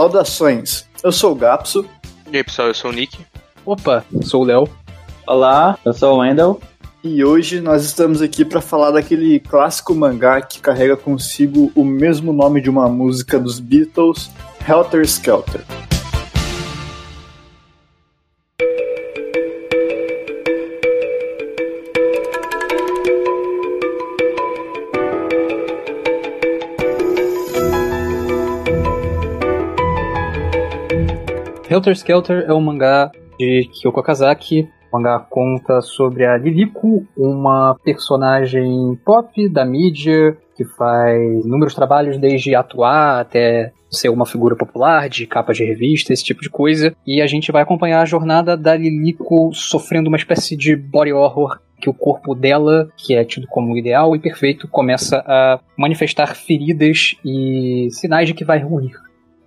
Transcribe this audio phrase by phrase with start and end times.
[0.00, 1.84] Saudações, eu sou o Gapso.
[2.32, 3.18] E aí pessoal, eu sou o Nick.
[3.66, 4.66] Opa, eu sou o Léo.
[5.26, 6.58] Olá, eu sou o Wendel.
[7.04, 12.32] E hoje nós estamos aqui para falar daquele clássico mangá que carrega consigo o mesmo
[12.32, 14.30] nome de uma música dos Beatles,
[14.66, 15.60] Helter Skelter.
[31.70, 34.68] Helter Skelter é um mangá de Kyoko Okazaki.
[34.90, 42.18] O mangá conta sobre a Lilico, uma personagem pop da mídia que faz inúmeros trabalhos
[42.18, 46.92] desde atuar até ser uma figura popular de capa de revista, esse tipo de coisa.
[47.06, 51.60] E a gente vai acompanhar a jornada da Lilico sofrendo uma espécie de body horror
[51.80, 57.14] que o corpo dela, que é tido como ideal e perfeito, começa a manifestar feridas
[57.24, 58.90] e sinais de que vai ruir.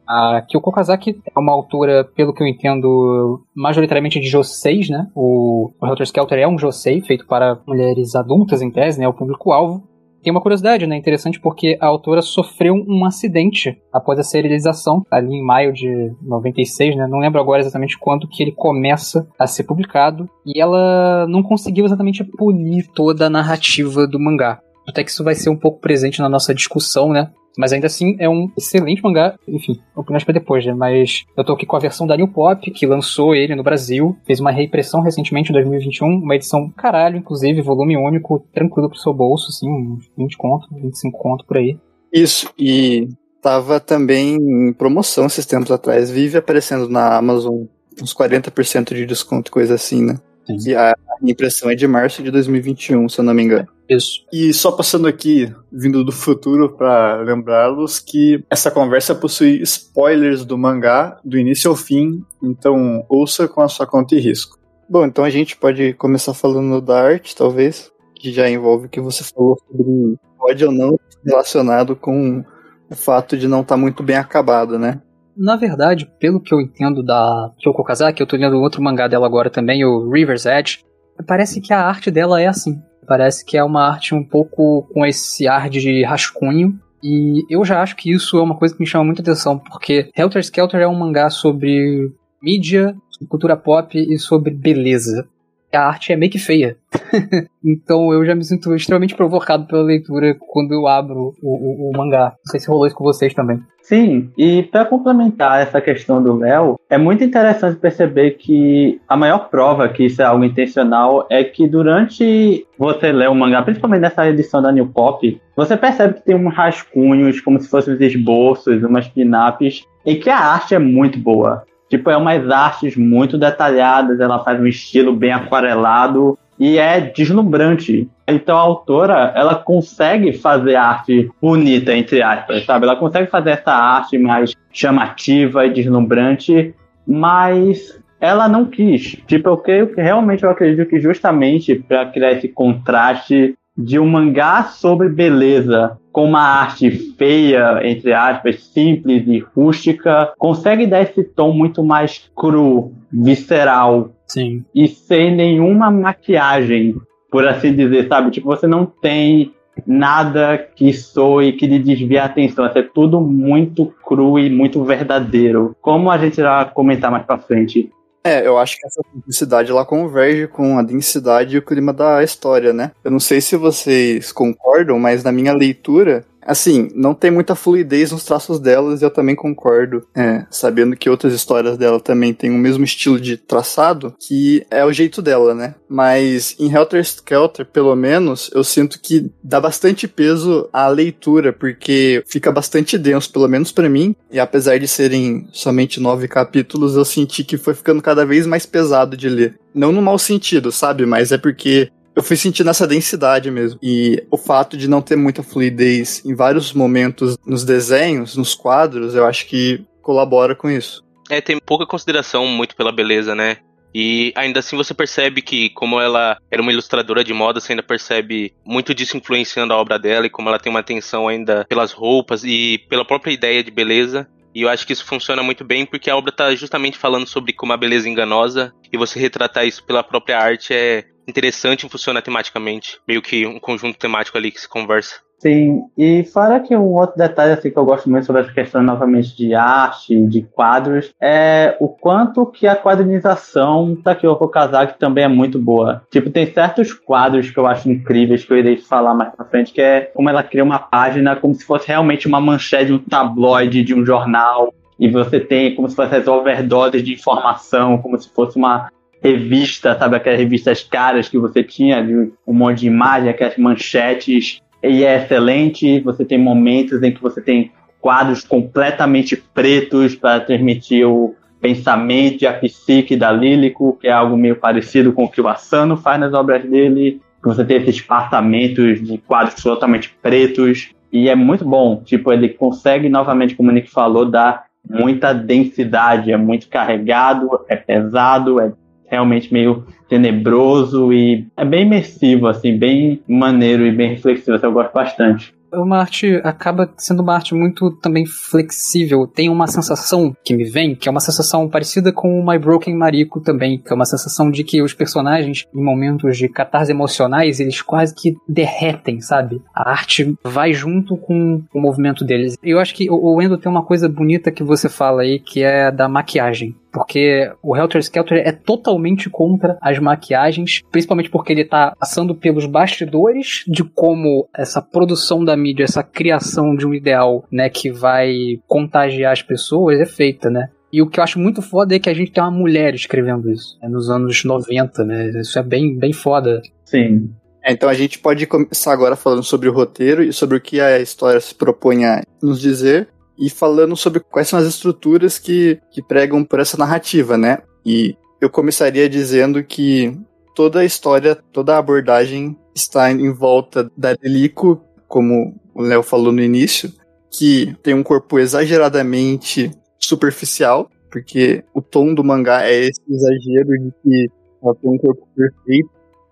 [0.07, 5.07] A Kyoko Kazaki é uma autora, pelo que eu entendo, majoritariamente de joseis, né?
[5.15, 9.07] O, o Helter Skelter é um josei feito para mulheres adultas, em tese, né?
[9.07, 9.83] O público-alvo.
[10.23, 10.95] Tem uma curiosidade, né?
[10.95, 16.95] Interessante porque a autora sofreu um acidente após a serialização, ali em maio de 96,
[16.95, 17.07] né?
[17.07, 20.29] Não lembro agora exatamente quando que ele começa a ser publicado.
[20.45, 24.61] E ela não conseguiu exatamente polir toda a narrativa do mangá.
[24.87, 27.29] Até que isso vai ser um pouco presente na nossa discussão, né?
[27.57, 29.35] Mas ainda assim é um excelente mangá.
[29.47, 30.73] Enfim, opiniões pra depois, né?
[30.73, 34.17] Mas eu tô aqui com a versão da New Pop, que lançou ele no Brasil.
[34.25, 36.07] Fez uma reimpressão recentemente em 2021.
[36.07, 41.17] Uma edição caralho, inclusive, volume único, tranquilo pro seu bolso, assim, uns 20 conto, 25
[41.17, 41.77] conto por aí.
[42.11, 43.07] Isso, e
[43.41, 46.09] tava também em promoção esses tempos atrás.
[46.09, 47.65] Vive aparecendo na Amazon
[48.01, 50.19] uns 40% de desconto, coisa assim, né?
[50.45, 50.69] Sim.
[50.69, 53.67] E a impressão é de março de 2021, se eu não me engano.
[53.87, 54.25] Isso.
[54.31, 60.57] E só passando aqui, vindo do futuro, para lembrá-los que essa conversa possui spoilers do
[60.57, 64.57] mangá, do início ao fim, então ouça com a sua conta e risco.
[64.89, 69.01] Bom, então a gente pode começar falando da arte, talvez, que já envolve o que
[69.01, 72.43] você falou sobre pode ou não relacionado com
[72.89, 75.01] o fato de não estar tá muito bem acabado, né?
[75.35, 79.25] Na verdade, pelo que eu entendo da Kyoko Kazaki, eu tô lendo outro mangá dela
[79.25, 80.79] agora também, o River's Edge,
[81.27, 82.81] parece que a arte dela é assim.
[83.07, 86.79] Parece que é uma arte um pouco com esse ar de rascunho.
[87.03, 90.09] E eu já acho que isso é uma coisa que me chama muita atenção, porque
[90.15, 92.11] Helter Skelter é um mangá sobre
[92.41, 95.27] mídia, sobre cultura pop e sobre beleza.
[95.75, 96.77] A arte é meio que feia.
[97.63, 101.97] então eu já me sinto extremamente provocado pela leitura quando eu abro o, o, o
[101.97, 102.33] mangá.
[102.45, 103.59] Não sei se rolou isso com vocês também.
[103.81, 109.49] Sim, e para complementar essa questão do Léo, é muito interessante perceber que a maior
[109.49, 114.27] prova que isso é algo intencional é que durante você ler o mangá, principalmente nessa
[114.29, 118.81] edição da New Pop, você percebe que tem uns rascunhos, como se fossem os esboços,
[118.83, 121.65] umas pinaps, e que a arte é muito boa.
[121.93, 128.09] Tipo, é umas artes muito detalhadas, ela faz um estilo bem aquarelado, e é deslumbrante.
[128.27, 132.87] Então a autora, ela consegue fazer arte bonita, entre aspas, sabe?
[132.87, 136.73] Ela consegue fazer essa arte mais chamativa e deslumbrante,
[137.05, 139.15] mas ela não quis.
[139.27, 144.07] Tipo, eu creio que realmente eu acredito que justamente para criar esse contraste de um
[144.07, 151.23] mangá sobre beleza com uma arte feia, entre aspas, simples e rústica, consegue dar esse
[151.23, 154.11] tom muito mais cru, visceral.
[154.27, 154.63] Sim.
[154.75, 156.95] E sem nenhuma maquiagem,
[157.31, 158.29] por assim dizer, sabe?
[158.29, 159.51] Tipo, você não tem
[159.87, 162.65] nada que soe, que lhe desvie a atenção.
[162.65, 165.75] É tudo muito cru e muito verdadeiro.
[165.81, 167.91] Como a gente vai comentar mais pra frente.
[168.25, 172.23] É, eu acho que essa simplicidade ela converge com a densidade e o clima da
[172.23, 172.91] história, né?
[173.03, 178.11] Eu não sei se vocês concordam, mas na minha leitura, Assim, não tem muita fluidez
[178.11, 182.51] nos traços delas, e eu também concordo, é, sabendo que outras histórias dela também têm
[182.51, 185.75] o mesmo estilo de traçado, que é o jeito dela, né?
[185.87, 192.23] Mas em Helter Skelter, pelo menos, eu sinto que dá bastante peso à leitura, porque
[192.27, 197.05] fica bastante denso, pelo menos para mim, e apesar de serem somente nove capítulos, eu
[197.05, 199.59] senti que foi ficando cada vez mais pesado de ler.
[199.73, 201.05] Não no mau sentido, sabe?
[201.05, 203.79] Mas é porque eu fui sentindo essa densidade mesmo.
[203.81, 209.15] E o fato de não ter muita fluidez em vários momentos nos desenhos, nos quadros,
[209.15, 211.03] eu acho que colabora com isso.
[211.29, 213.57] É, tem pouca consideração muito pela beleza, né?
[213.95, 217.83] E ainda assim você percebe que, como ela era uma ilustradora de moda, você ainda
[217.83, 221.91] percebe muito disso influenciando a obra dela e como ela tem uma atenção ainda pelas
[221.91, 224.27] roupas e pela própria ideia de beleza.
[224.55, 227.53] E eu acho que isso funciona muito bem porque a obra está justamente falando sobre
[227.53, 231.89] como a beleza é enganosa e você retratar isso pela própria arte é interessante e
[231.89, 232.99] funciona tematicamente.
[233.07, 235.21] Meio que um conjunto temático ali que se conversa.
[235.43, 238.81] Sim, e fora que um outro detalhe assim, que eu gosto muito sobre essa questão
[238.81, 245.25] novamente de arte, de quadros, é o quanto que a quadrinização da Kyoko Kazaki também
[245.25, 246.01] é muito boa.
[246.09, 249.73] Tipo, tem certos quadros que eu acho incríveis, que eu irei falar mais pra frente,
[249.73, 252.99] que é como ela cria uma página como se fosse realmente uma manchete de um
[252.99, 258.17] tabloide, de um jornal, e você tem como se fosse as overdoses de informação, como
[258.17, 258.89] se fosse uma
[259.23, 262.05] revista, sabe, aquelas revistas caras que você tinha,
[262.45, 266.01] um monte de imagem, aquelas manchetes e é excelente.
[266.01, 272.47] Você tem momentos em que você tem quadros completamente pretos para transmitir o pensamento e
[272.47, 276.19] a psique da Lílico, que é algo meio parecido com o que o Asano faz
[276.19, 277.21] nas obras dele.
[277.41, 280.91] Você tem esses apartamentos de quadros totalmente pretos.
[281.11, 282.01] E é muito bom.
[282.03, 286.31] Tipo, ele consegue, novamente, como o Nick falou, dar muita densidade.
[286.31, 288.73] É muito carregado, é pesado, é
[289.13, 294.55] realmente meio tenebroso e é bem imersivo, assim, bem maneiro e bem reflexivo.
[294.55, 299.27] Assim, eu gosto bastante uma arte acaba sendo uma arte muito também flexível.
[299.27, 302.95] Tem uma sensação que me vem, que é uma sensação parecida com o My Broken
[302.95, 307.59] Mariko também, que é uma sensação de que os personagens, em momentos de catarse emocionais,
[307.59, 309.61] eles quase que derretem, sabe?
[309.73, 312.57] A arte vai junto com o movimento deles.
[312.61, 315.91] Eu acho que o Endo tem uma coisa bonita que você fala aí, que é
[315.91, 321.93] da maquiagem porque o Helter Skelter é totalmente contra as maquiagens, principalmente porque ele tá
[321.99, 327.67] passando pelos bastidores de como essa produção da mídia, essa criação de um ideal, né,
[327.67, 328.35] que vai
[328.67, 330.69] contagiar as pessoas é feita, né?
[330.91, 333.49] E o que eu acho muito foda é que a gente tem uma mulher escrevendo
[333.51, 335.31] isso, né, nos anos 90, né?
[335.41, 336.61] Isso é bem, bem foda.
[336.85, 337.31] Sim.
[337.63, 340.81] É, então a gente pode começar agora falando sobre o roteiro e sobre o que
[340.81, 345.79] a história se propõe a nos dizer e falando sobre quais são as estruturas que,
[345.91, 347.59] que pregam por essa narrativa, né?
[347.85, 350.17] E eu começaria dizendo que
[350.55, 356.31] toda a história, toda a abordagem está em volta da Delico, como o Léo falou
[356.31, 356.91] no início,
[357.31, 363.91] que tem um corpo exageradamente superficial, porque o tom do mangá é esse exagero de
[364.03, 364.31] que
[364.63, 365.89] ela tem um corpo perfeito,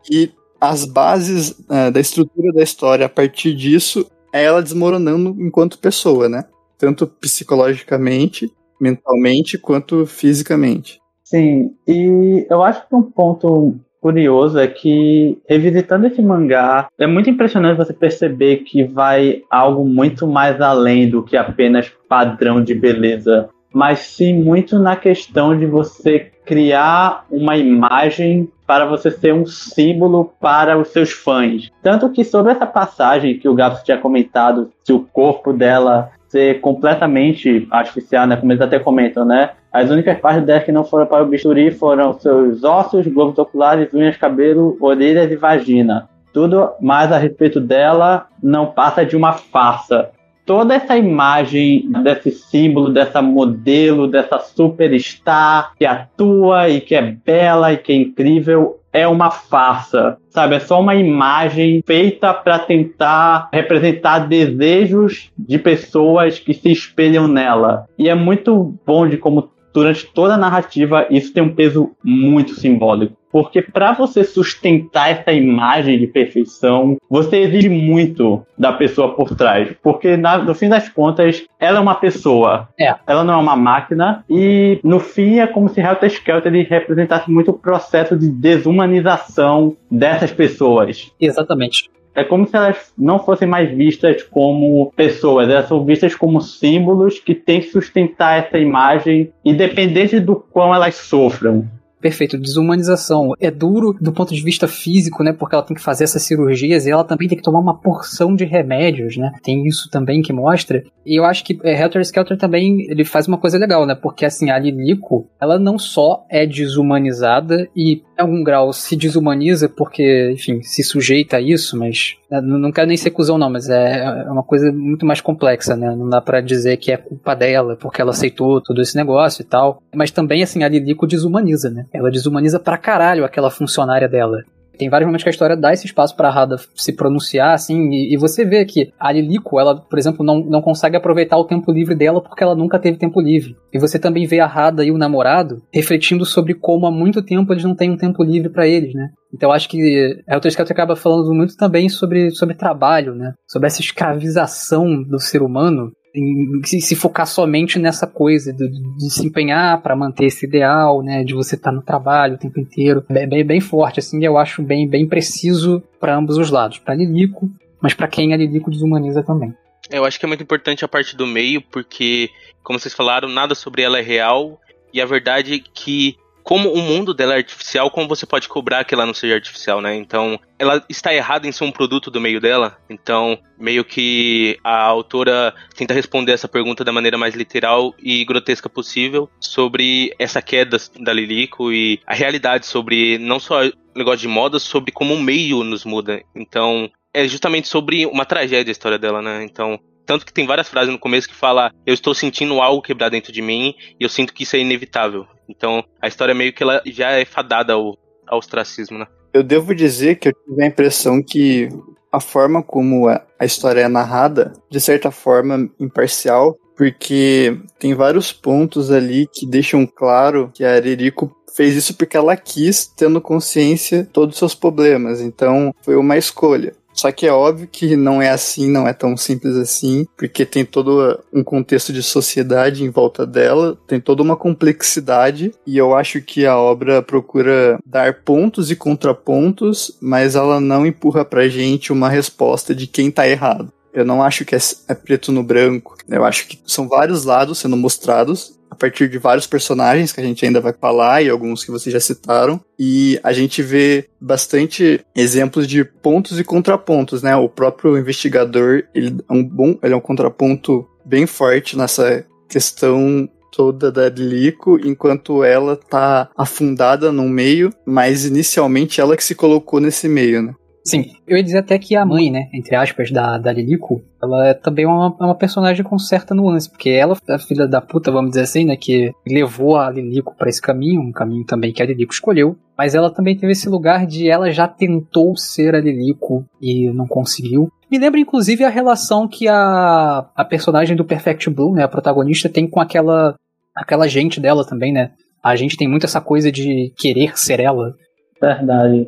[0.09, 5.80] e as bases uh, da estrutura da história a partir disso é ela desmoronando enquanto
[5.80, 6.45] pessoa, né?
[6.81, 11.00] Tanto psicologicamente, mentalmente, quanto fisicamente.
[11.24, 17.30] Sim, e eu acho que um ponto curioso é que, revisitando esse mangá, é muito
[17.30, 23.48] impressionante você perceber que vai algo muito mais além do que apenas padrão de beleza,
[23.72, 30.34] mas sim muito na questão de você criar uma imagem para você ser um símbolo
[30.39, 31.69] para os seus fãs.
[31.84, 36.62] Tanto que sobre essa passagem que o Gato tinha comentado, se o corpo dela ser
[36.62, 38.38] completamente artificial, né?
[38.38, 39.50] Como eles até comentam, né?
[39.72, 43.94] As únicas partes dela que não foram para o bisturi foram seus ossos, globos oculares,
[43.94, 46.10] unhas, cabelo, orelhas e vagina.
[46.33, 50.10] Tudo mais a respeito dela não passa de uma farsa.
[50.45, 57.73] Toda essa imagem desse símbolo, dessa modelo, dessa superstar que atua e que é bela
[57.73, 60.55] e que é incrível é uma farsa, sabe?
[60.55, 67.85] É só uma imagem feita para tentar representar desejos de pessoas que se espelham nela.
[67.97, 72.55] E é muito bom de como durante toda a narrativa isso tem um peso muito
[72.55, 73.15] simbólico.
[73.31, 79.74] Porque para você sustentar essa imagem de perfeição, você exige muito da pessoa por trás.
[79.81, 82.67] Porque na, no fim das contas, ela é uma pessoa.
[82.77, 82.93] É.
[83.07, 84.25] Ela não é uma máquina.
[84.29, 90.31] E no fim é como se Helter Skelter representasse muito o processo de desumanização dessas
[90.31, 91.10] pessoas.
[91.19, 91.89] Exatamente.
[92.13, 97.20] É como se elas não fossem mais vistas como pessoas, elas são vistas como símbolos
[97.20, 101.68] que têm que sustentar essa imagem, independente do quão elas sofram.
[102.01, 103.34] Perfeito, desumanização.
[103.39, 105.32] É duro do ponto de vista físico, né?
[105.32, 108.36] Porque ela tem que fazer essas cirurgias e ela também tem que tomar uma porção
[108.36, 109.32] de remédios, né?
[109.44, 110.84] Tem isso também que mostra.
[111.06, 113.94] E eu acho que é, Helter Skelter também ele faz uma coisa legal, né?
[113.94, 119.68] Porque assim, a Lilico, ela não só é desumanizada e em algum grau se desumaniza
[119.68, 123.70] porque, enfim, se sujeita a isso, mas né, não quero nem ser cuzão não, mas
[123.70, 125.96] é, é uma coisa muito mais complexa, né?
[125.96, 129.46] Não dá para dizer que é culpa dela porque ela aceitou todo esse negócio e
[129.46, 129.82] tal.
[129.94, 131.86] Mas também, assim, a Lilico desumaniza, né?
[131.94, 134.44] Ela desumaniza pra caralho aquela funcionária dela
[134.81, 138.15] tem vários momentos que a história dá esse espaço pra Rada se pronunciar, assim, e,
[138.15, 141.71] e, você vê que a Lilico, ela, por exemplo, não, não consegue aproveitar o tempo
[141.71, 143.55] livre dela porque ela nunca teve tempo livre.
[143.71, 147.53] E você também vê a Rada e o namorado refletindo sobre como há muito tempo
[147.53, 149.09] eles não têm um tempo livre para eles, né?
[149.31, 153.33] Então acho que Helter Skelter acaba falando muito também sobre, sobre trabalho, né?
[153.47, 159.25] Sobre essa escravização do ser humano em se focar somente nessa coisa de, de se
[159.25, 163.03] empenhar para manter esse ideal, né, de você estar tá no trabalho o tempo inteiro,
[163.10, 166.96] bem, bem, bem forte, assim, eu acho bem, bem preciso para ambos os lados, para
[166.96, 167.50] Lilico
[167.82, 169.53] mas para quem a Lilico desumaniza também.
[169.89, 172.30] Eu acho que é muito importante a parte do meio, porque,
[172.63, 174.62] como vocês falaram, nada sobre ela é real,
[174.94, 178.83] e a verdade é que como o mundo dela é artificial, como você pode cobrar
[178.83, 179.95] que ela não seja artificial, né?
[179.95, 182.77] Então, ela está errada em ser um produto do meio dela.
[182.89, 188.69] Então, meio que a autora tenta responder essa pergunta da maneira mais literal e grotesca
[188.69, 194.27] possível sobre essa queda da Lilico e a realidade sobre não só o negócio de
[194.27, 196.21] moda, sobre como o meio nos muda.
[196.36, 199.43] Então, é justamente sobre uma tragédia a história dela, né?
[199.43, 203.10] Então, tanto que tem várias frases no começo que fala: Eu estou sentindo algo quebrar
[203.10, 205.25] dentro de mim e eu sinto que isso é inevitável.
[205.48, 209.08] Então a história meio que ela já é fadada ao, ao ostracismo, né?
[209.34, 211.70] Eu devo dizer que eu tive a impressão que
[212.12, 218.91] a forma como a história é narrada, de certa forma, imparcial, porque tem vários pontos
[218.91, 224.10] ali que deixam claro que a Aririco fez isso porque ela quis, tendo consciência de
[224.10, 225.22] todos os seus problemas.
[225.22, 226.74] Então, foi uma escolha.
[226.93, 230.65] Só que é óbvio que não é assim, não é tão simples assim, porque tem
[230.65, 236.21] todo um contexto de sociedade em volta dela, tem toda uma complexidade, e eu acho
[236.21, 242.10] que a obra procura dar pontos e contrapontos, mas ela não empurra pra gente uma
[242.10, 243.71] resposta de quem tá errado.
[243.93, 245.98] Eu não acho que é, é preto no branco.
[246.07, 250.24] Eu acho que são vários lados sendo mostrados a partir de vários personagens que a
[250.24, 252.60] gente ainda vai falar e alguns que vocês já citaram.
[252.80, 257.36] E a gente vê bastante exemplos de pontos e contrapontos, né?
[257.36, 263.30] O próprio investigador, ele é um bom, ele é um contraponto bem forte nessa questão
[263.51, 269.82] toda da Lico, enquanto ela tá afundada no meio, mas inicialmente ela que se colocou
[269.82, 270.56] nesse meio, né?
[270.83, 274.47] Sim, eu ia dizer até que a mãe, né, entre aspas, da, da Lilico, ela
[274.47, 278.31] é também uma, uma personagem com certa nuance, porque ela, a filha da puta, vamos
[278.31, 281.85] dizer assim, né, que levou a Lilico para esse caminho, um caminho também que a
[281.85, 286.45] Lilico escolheu, mas ela também teve esse lugar de ela já tentou ser a Lilico
[286.59, 287.69] e não conseguiu.
[287.89, 292.50] Me lembra, inclusive, a relação que a, a personagem do Perfect Blue, né, a protagonista,
[292.50, 293.35] tem com aquela,
[293.75, 295.11] aquela gente dela também, né.
[295.43, 297.93] A gente tem muito essa coisa de querer ser ela.
[298.41, 299.07] Verdade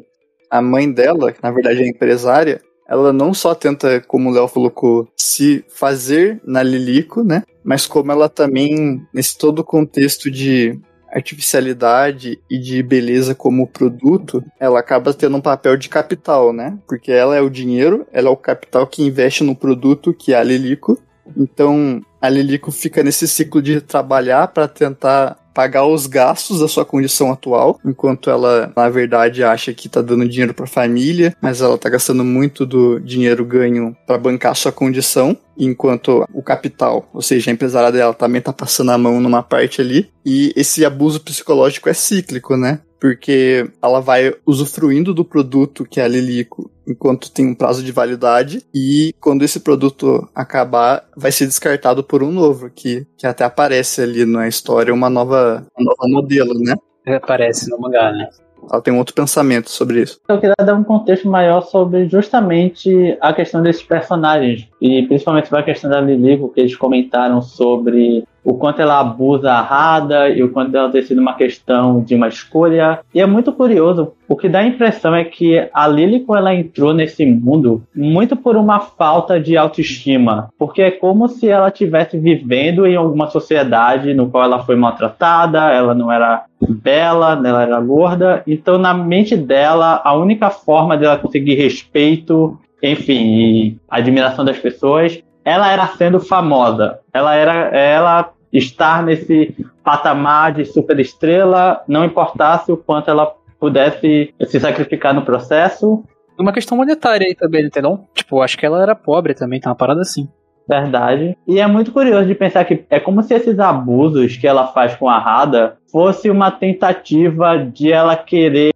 [0.53, 4.47] a mãe dela, que na verdade é empresária, ela não só tenta, como o Léo
[4.47, 7.41] colocou, se fazer na Lilico, né?
[7.63, 10.79] Mas como ela também, nesse todo o contexto de
[11.11, 16.77] artificialidade e de beleza como produto, ela acaba tendo um papel de capital, né?
[16.87, 20.37] Porque ela é o dinheiro, ela é o capital que investe no produto que é
[20.37, 20.99] a Lilico.
[21.37, 26.83] Então, a Lilico fica nesse ciclo de trabalhar para tentar pagar os gastos da sua
[26.83, 31.61] condição atual, enquanto ela, na verdade, acha que tá dando dinheiro para a família, mas
[31.61, 37.21] ela tá gastando muito do dinheiro ganho para bancar sua condição, enquanto o capital, ou
[37.21, 41.21] seja, a empresária dela também tá passando a mão numa parte ali, e esse abuso
[41.21, 42.79] psicológico é cíclico, né?
[43.03, 47.91] porque ela vai usufruindo do produto que é a Lilico enquanto tem um prazo de
[47.91, 53.43] validade e quando esse produto acabar vai ser descartado por um novo que, que até
[53.43, 56.75] aparece ali na história uma nova, uma nova modelo, né?
[57.07, 58.29] Aparece no mangá, né?
[58.71, 60.19] Ela tem um outro pensamento sobre isso.
[60.27, 65.61] Eu queria dar um contexto maior sobre justamente a questão desses personagens, e principalmente sobre
[65.61, 70.43] a questão da Lilico, que eles comentaram sobre o quanto ela abusa a Rada e
[70.43, 72.99] o quanto ela tem sido uma questão de uma escolha.
[73.13, 76.93] E é muito curioso, o que dá a impressão é que a Lilico ela entrou
[76.93, 82.85] nesse mundo muito por uma falta de autoestima, porque é como se ela estivesse vivendo
[82.85, 88.43] em alguma sociedade no qual ela foi maltratada, ela não era bela, ela era gorda,
[88.47, 95.71] então na mente dela a única forma dela conseguir respeito enfim, admiração das pessoas ela
[95.71, 96.99] era sendo famosa.
[97.13, 104.59] Ela era ela estar nesse patamar de superestrela, não importasse o quanto ela pudesse se
[104.59, 106.03] sacrificar no processo.
[106.37, 108.05] Uma questão monetária aí também, entendeu?
[108.13, 110.27] Tipo, acho que ela era pobre também, tá uma parada assim.
[110.67, 111.37] Verdade.
[111.47, 114.95] E é muito curioso de pensar que é como se esses abusos que ela faz
[114.95, 118.73] com a Rada fosse uma tentativa de ela querer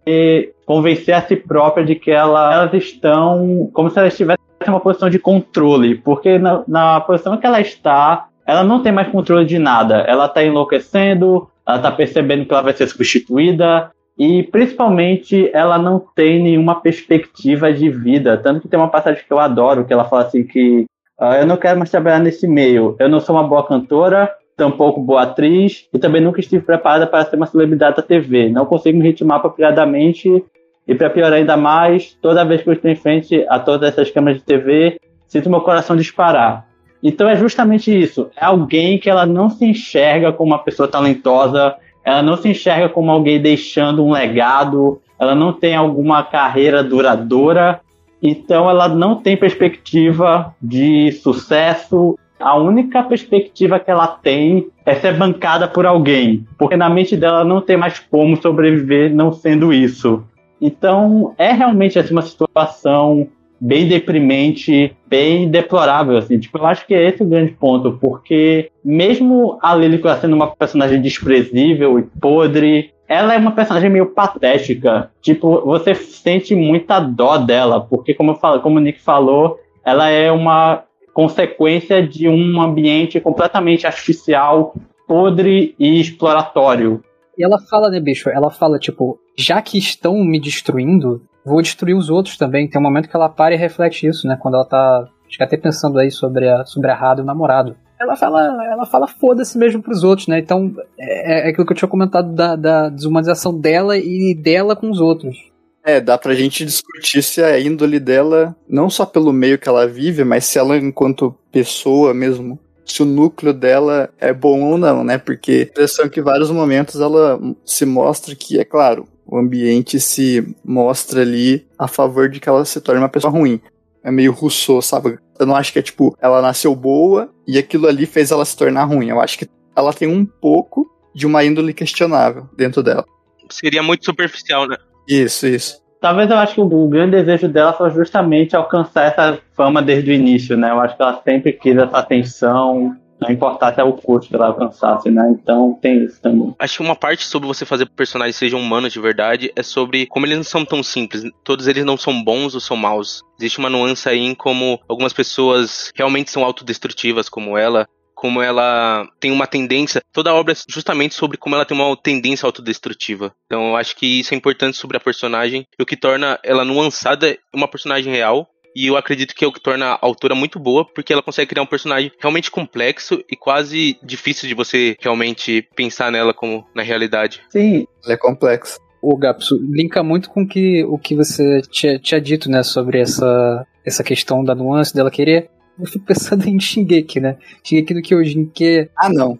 [0.66, 5.10] convencer a si própria de que ela, elas estão como se elas estivessem uma posição
[5.10, 9.58] de controle, porque na, na posição que ela está, ela não tem mais controle de
[9.58, 9.98] nada.
[10.08, 16.02] Ela está enlouquecendo, ela está percebendo que ela vai ser substituída, e principalmente ela não
[16.14, 18.36] tem nenhuma perspectiva de vida.
[18.36, 20.86] Tanto que tem uma passagem que eu adoro, que ela fala assim que
[21.20, 25.00] uh, eu não quero mais trabalhar nesse meio, eu não sou uma boa cantora, tampouco
[25.00, 28.48] boa atriz, e também nunca estive preparada para ser uma celebridade da TV.
[28.48, 30.44] Não consigo me ritmar apropriadamente
[30.88, 34.10] e para piorar ainda mais, toda vez que eu estou em frente a todas essas
[34.10, 36.66] câmeras de TV, sinto meu coração disparar.
[37.02, 38.30] Então é justamente isso.
[38.34, 42.88] É alguém que ela não se enxerga como uma pessoa talentosa, ela não se enxerga
[42.88, 47.80] como alguém deixando um legado, ela não tem alguma carreira duradoura
[48.22, 52.18] Então ela não tem perspectiva de sucesso.
[52.40, 57.44] A única perspectiva que ela tem é ser bancada por alguém, porque na mente dela
[57.44, 60.24] não tem mais como sobreviver não sendo isso.
[60.60, 63.28] Então é realmente assim, uma situação
[63.60, 66.38] bem deprimente, bem deplorável, assim.
[66.38, 70.48] Tipo, eu acho que é esse o grande ponto, porque mesmo a Lily sendo uma
[70.48, 75.10] personagem desprezível e podre, ela é uma personagem meio patética.
[75.20, 80.08] Tipo, você sente muita dó dela, porque como eu falo, como o Nick falou, ela
[80.08, 84.74] é uma consequência de um ambiente completamente artificial,
[85.06, 87.02] podre e exploratório.
[87.38, 88.28] E ela fala, né, bicho?
[88.28, 92.68] Ela fala, tipo, já que estão me destruindo, vou destruir os outros também.
[92.68, 94.36] Tem um momento que ela para e reflete isso, né?
[94.40, 97.26] Quando ela tá, acho que até pensando aí sobre a, sobre a Rada e o
[97.26, 97.76] namorado.
[98.00, 100.40] Ela fala, ela fala foda-se mesmo pros outros, né?
[100.40, 104.90] Então, é, é aquilo que eu tinha comentado da, da desumanização dela e dela com
[104.90, 105.36] os outros.
[105.84, 109.86] É, dá pra gente discutir se a índole dela, não só pelo meio que ela
[109.86, 115.04] vive, mas se ela, enquanto pessoa mesmo, se o núcleo dela é bom ou não,
[115.04, 115.18] né?
[115.18, 119.36] Porque a impressão é que em vários momentos ela se mostra que, é claro, o
[119.36, 123.60] ambiente se mostra ali a favor de que ela se torne uma pessoa ruim.
[124.02, 125.18] É meio Rousseau, sabe?
[125.38, 128.56] Eu não acho que é tipo, ela nasceu boa e aquilo ali fez ela se
[128.56, 129.08] tornar ruim.
[129.08, 133.04] Eu acho que ela tem um pouco de uma índole questionável dentro dela.
[133.50, 134.76] Seria muito superficial, né?
[135.06, 135.80] Isso, isso.
[136.00, 140.14] Talvez eu acho que o grande desejo dela foi justamente alcançar essa fama desde o
[140.14, 140.70] início, né?
[140.70, 145.10] Eu acho que ela sempre quis essa atenção, não importasse o custo que ela alcançasse,
[145.10, 145.28] né?
[145.30, 146.54] Então tem isso também.
[146.58, 150.24] Acho que uma parte sobre você fazer personagens sejam humanos de verdade é sobre como
[150.24, 151.22] eles não são tão simples.
[151.42, 153.22] Todos eles não são bons ou são maus.
[153.38, 157.88] Existe uma nuance aí em como algumas pessoas realmente são autodestrutivas, como ela,
[158.18, 160.02] como ela tem uma tendência.
[160.12, 163.32] Toda a obra é justamente sobre como ela tem uma tendência autodestrutiva.
[163.46, 166.64] Então eu acho que isso é importante sobre a personagem, e o que torna ela
[166.64, 170.58] nuançada uma personagem real, e eu acredito que é o que torna a autora muito
[170.58, 175.68] boa, porque ela consegue criar um personagem realmente complexo e quase difícil de você realmente
[175.76, 177.40] pensar nela como na realidade.
[177.50, 177.86] Sim.
[178.04, 178.78] Ela é complexa.
[179.00, 183.64] O Gapsu linka muito com que, o que você tinha, tinha dito, né, sobre essa,
[183.86, 185.50] essa questão da nuance dela querer.
[185.78, 187.36] Eu fico pensando em Shingeki, né?
[187.62, 188.88] Shingeki no Kyojin, que...
[188.96, 189.38] Ah, não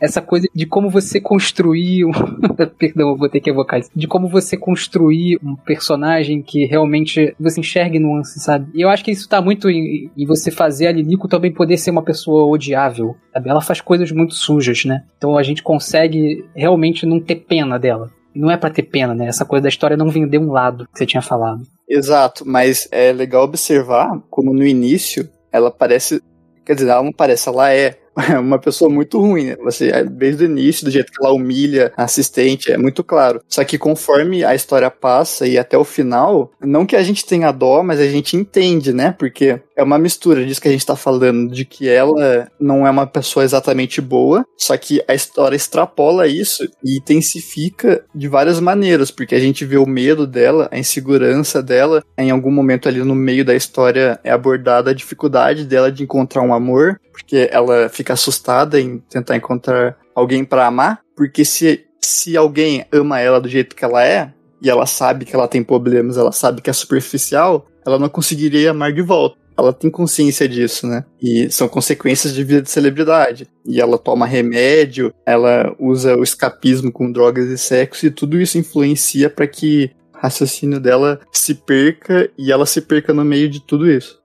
[0.00, 2.10] essa coisa de como você construir um...
[2.78, 7.34] perdão, eu vou ter que evocar isso, de como você construir um personagem que realmente
[7.40, 8.70] você enxergue nuances, sabe?
[8.74, 11.78] E eu acho que isso tá muito em, em você fazer a Lilico também poder
[11.78, 13.48] ser uma pessoa odiável, sabe?
[13.48, 15.04] Ela faz coisas muito sujas, né?
[15.16, 18.10] Então a gente consegue realmente não ter pena dela.
[18.34, 19.26] Não é para ter pena, né?
[19.26, 21.62] Essa coisa da história não vender um lado que você tinha falado.
[21.88, 26.22] Exato, mas é legal observar como no início ela parece.
[26.64, 27.98] Quer dizer, ela não parece, ela é
[28.30, 29.56] é uma pessoa muito ruim, né?
[29.62, 33.40] Você, é, desde o início, do jeito que ela humilha a assistente, é muito claro.
[33.48, 37.52] Só que conforme a história passa e até o final, não que a gente tenha
[37.52, 39.14] dó, mas a gente entende, né?
[39.16, 42.90] Porque é uma mistura disso que a gente tá falando, de que ela não é
[42.90, 49.10] uma pessoa exatamente boa, só que a história extrapola isso e intensifica de várias maneiras,
[49.10, 53.14] porque a gente vê o medo dela, a insegurança dela, em algum momento ali no
[53.14, 58.12] meio da história é abordada a dificuldade dela de encontrar um amor, porque ela fica
[58.12, 63.74] assustada em tentar encontrar alguém para amar, porque se, se alguém ama ela do jeito
[63.74, 67.66] que ela é, e ela sabe que ela tem problemas, ela sabe que é superficial,
[67.84, 69.36] ela não conseguiria amar de volta.
[69.56, 71.04] Ela tem consciência disso, né?
[71.20, 73.48] E são consequências de vida de celebridade.
[73.66, 78.56] E ela toma remédio, ela usa o escapismo com drogas e sexo, e tudo isso
[78.56, 83.60] influencia para que o raciocínio dela se perca e ela se perca no meio de
[83.60, 84.18] tudo isso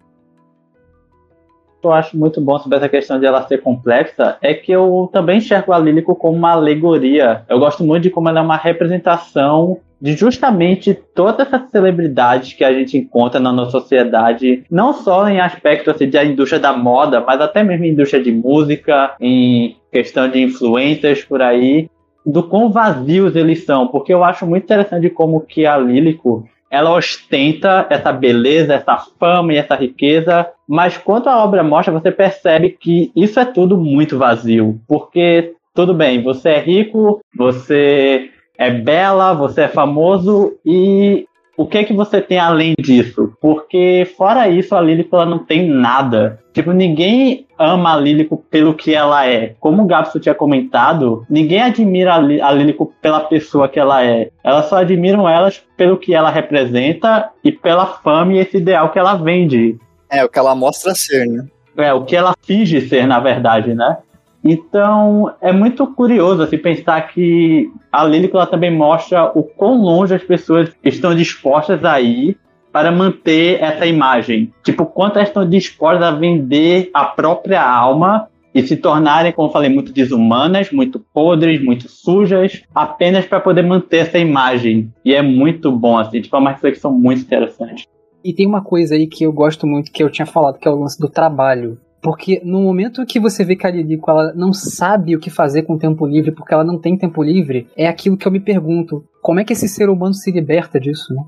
[1.88, 5.38] eu acho muito bom sobre essa questão de ela ser complexa é que eu também
[5.38, 7.44] enxergo a Lílico como uma alegoria.
[7.50, 12.64] Eu gosto muito de como ela é uma representação de justamente todas essas celebridades que
[12.66, 17.24] a gente encontra na nossa sociedade, não só em aspecto assim, da indústria da moda,
[17.26, 21.90] mas até mesmo indústria de música, em questão de influências por aí,
[22.26, 26.92] do quão vazios eles são, porque eu acho muito interessante como que a Lílico ela
[26.92, 32.72] ostenta essa beleza, essa fama e essa riqueza, mas quando a obra mostra, você percebe
[32.72, 39.36] que isso é tudo muito vazio, porque tudo bem, você é rico, você é bela,
[39.36, 43.34] você é famoso e o que é que você tem além disso?
[43.40, 46.40] Porque fora isso, a Lilico ela não tem nada.
[46.52, 49.56] Tipo, ninguém ama a Lilico pelo que ela é.
[49.60, 54.30] Como o Gabso tinha comentado, ninguém admira a Lilico pela pessoa que ela é.
[54.44, 59.00] Elas só admiram elas pelo que ela representa e pela fama e esse ideal que
[59.00, 59.78] ela vende.
[60.10, 61.46] É, o que ela mostra ser, né?
[61.78, 63.98] É, o que ela finge ser, na verdade, né?
[64.44, 70.24] Então, é muito curioso assim, pensar que a Lílico também mostra o quão longe as
[70.24, 72.38] pessoas estão dispostas a ir
[72.72, 74.52] para manter essa imagem.
[74.64, 79.70] Tipo, quanto elas estão dispostas a vender a própria alma e se tornarem, como falei,
[79.70, 84.92] muito desumanas, muito podres, muito sujas, apenas para poder manter essa imagem.
[85.06, 87.88] E é muito bom, assim, tipo, é uma reflexão muito interessante.
[88.24, 90.72] E tem uma coisa aí que eu gosto muito, que eu tinha falado, que é
[90.72, 91.78] o lance do trabalho.
[92.04, 95.64] Porque no momento que você vê que a Lilico ela não sabe o que fazer
[95.64, 98.42] com o tempo livre, porque ela não tem tempo livre, é aquilo que eu me
[98.42, 99.06] pergunto.
[99.22, 101.24] Como é que esse ser humano se liberta disso, né?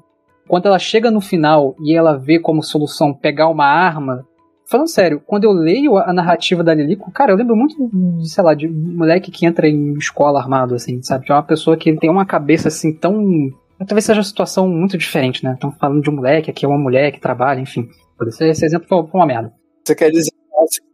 [0.50, 4.26] Quando ela chega no final e ela vê como solução pegar uma arma,
[4.68, 7.76] Falando sério, quando eu leio a narrativa da Lilico, cara, eu lembro muito,
[8.18, 11.26] de, sei lá, de um moleque que entra em escola armado, assim, sabe?
[11.30, 13.24] É uma pessoa que tem uma cabeça, assim, tão...
[13.78, 15.54] Talvez seja uma situação muito diferente, né?
[15.54, 17.88] Estão falando de um moleque, aqui é uma mulher que trabalha, enfim.
[18.28, 19.54] Esse exemplo foi uma merda.
[19.84, 20.32] Você quer dizer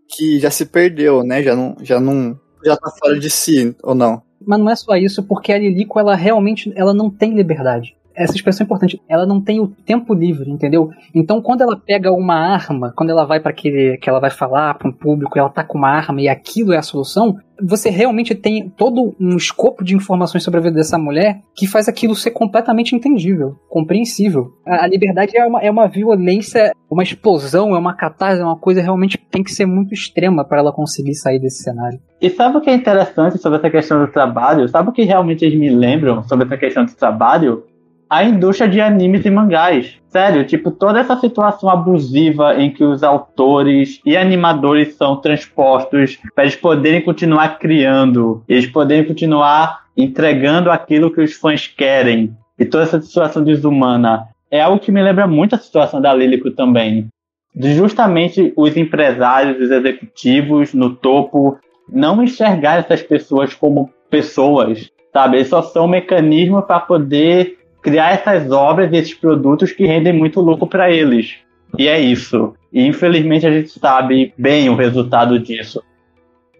[0.08, 1.42] que já se perdeu, né?
[1.42, 4.22] Já não, já não, já tá fora de si, ou não?
[4.46, 8.36] Mas não é só isso, porque a Lilico, ela realmente, ela não tem liberdade essa
[8.36, 9.02] expressão é importante.
[9.08, 10.90] Ela não tem o tempo livre, entendeu?
[11.14, 14.76] Então, quando ela pega uma arma, quando ela vai para aquele que ela vai falar
[14.76, 18.34] para um público, ela tá com uma arma e aquilo é a solução, você realmente
[18.34, 22.32] tem todo um escopo de informações sobre a vida dessa mulher que faz aquilo ser
[22.32, 24.54] completamente entendível, compreensível.
[24.66, 28.58] A, a liberdade é uma, é uma violência, uma explosão, é uma catarse, é uma
[28.58, 32.00] coisa realmente tem que ser muito extrema para ela conseguir sair desse cenário.
[32.20, 34.68] E sabe o que é interessante sobre essa questão do trabalho?
[34.68, 37.64] Sabe o que realmente eles me lembram sobre essa questão do trabalho?
[38.12, 39.98] A indústria de animes e mangás.
[40.10, 46.44] Sério, tipo, toda essa situação abusiva em que os autores e animadores são transpostos para
[46.44, 52.36] eles poderem continuar criando, eles poderem continuar entregando aquilo que os fãs querem.
[52.60, 56.52] E toda essa situação desumana é algo que me lembra muito a situação da Lílico
[56.52, 57.08] também.
[57.56, 61.58] De justamente os empresários, os executivos no topo
[61.90, 65.38] não enxergar essas pessoas como pessoas, sabe?
[65.38, 70.14] Eles só são um mecanismo para poder criar essas obras e esses produtos que rendem
[70.14, 71.36] muito lucro para eles.
[71.78, 72.54] E é isso.
[72.72, 75.82] E infelizmente a gente sabe bem o resultado disso.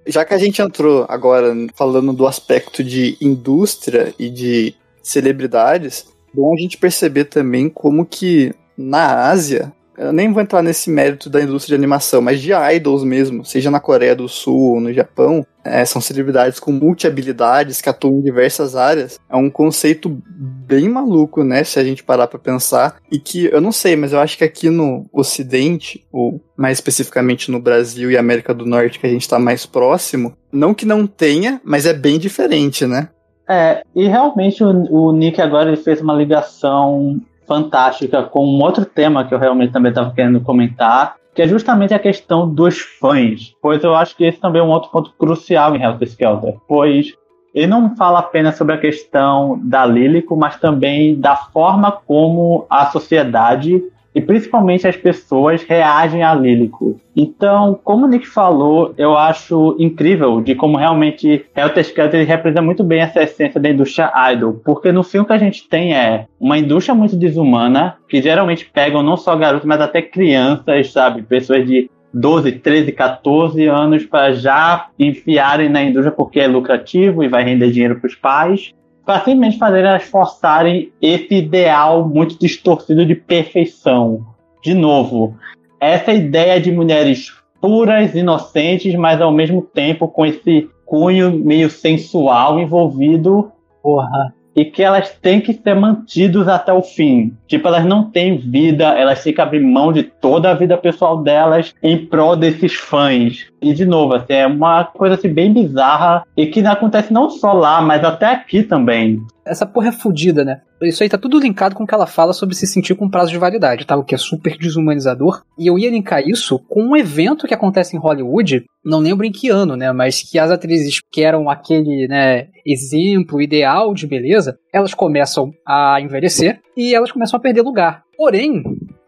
[0.08, 6.54] Já que a gente entrou agora falando do aspecto de indústria e de celebridades, bom
[6.54, 11.42] a gente perceber também como que na Ásia eu nem vou entrar nesse mérito da
[11.42, 15.46] indústria de animação, mas de idols mesmo, seja na Coreia do Sul ou no Japão,
[15.64, 19.20] é, são celebridades com multi-habilidades que atuam em diversas áreas.
[19.30, 21.64] É um conceito bem maluco, né?
[21.64, 22.98] Se a gente parar pra pensar.
[23.12, 27.52] E que eu não sei, mas eu acho que aqui no Ocidente, ou mais especificamente
[27.52, 31.06] no Brasil e América do Norte, que a gente tá mais próximo, não que não
[31.06, 33.10] tenha, mas é bem diferente, né?
[33.48, 38.86] É, e realmente o, o Nick agora ele fez uma ligação fantástica com um outro
[38.86, 43.54] tema que eu realmente também estava querendo comentar, que é justamente a questão dos fãs.
[43.62, 46.56] Pois eu acho que esse também é um outro ponto crucial em Helter Skelter.
[46.66, 47.14] Pois
[47.54, 52.86] ele não fala apenas sobre a questão da Lílico, mas também da forma como a
[52.86, 53.84] sociedade
[54.14, 57.00] e principalmente as pessoas reagem a Lílico.
[57.16, 62.84] Então, como o Nick falou, eu acho incrível de como realmente Helter Skelter representa muito
[62.84, 66.58] bem essa essência da indústria idol, porque no filme que a gente tem é uma
[66.58, 71.22] indústria muito desumana, que geralmente pegam não só garotos, mas até crianças, sabe?
[71.22, 77.30] Pessoas de 12, 13, 14 anos para já enfiarem na indústria porque é lucrativo e
[77.30, 78.74] vai render dinheiro para os pais
[79.06, 84.26] para simplesmente fazer elas forçarem esse ideal muito distorcido de perfeição.
[84.64, 85.36] De novo,
[85.80, 92.60] essa ideia de mulheres puras, inocentes, mas ao mesmo tempo com esse cunho meio sensual
[92.60, 93.52] envolvido.
[93.82, 97.34] Porra e que elas têm que ser mantidas até o fim.
[97.48, 101.22] Tipo, elas não têm vida, elas têm que abrir mão de toda a vida pessoal
[101.22, 103.48] delas em prol desses fãs.
[103.62, 107.54] E de novo, assim, é uma coisa assim, bem bizarra e que acontece não só
[107.54, 109.22] lá, mas até aqui também.
[109.46, 110.62] Essa porra é fodida, né?
[110.82, 113.32] Isso aí tá tudo linkado com o que ela fala sobre se sentir com prazo
[113.32, 113.96] de validade, tá?
[113.96, 115.44] O que é super desumanizador.
[115.58, 119.32] E eu ia linkar isso com um evento que acontece em Hollywood, não lembro em
[119.32, 119.92] que ano, né?
[119.92, 126.00] Mas que as atrizes que eram aquele, né, exemplo ideal de beleza, elas começam a
[126.00, 128.04] envelhecer e elas começam a perder lugar.
[128.16, 128.64] Porém,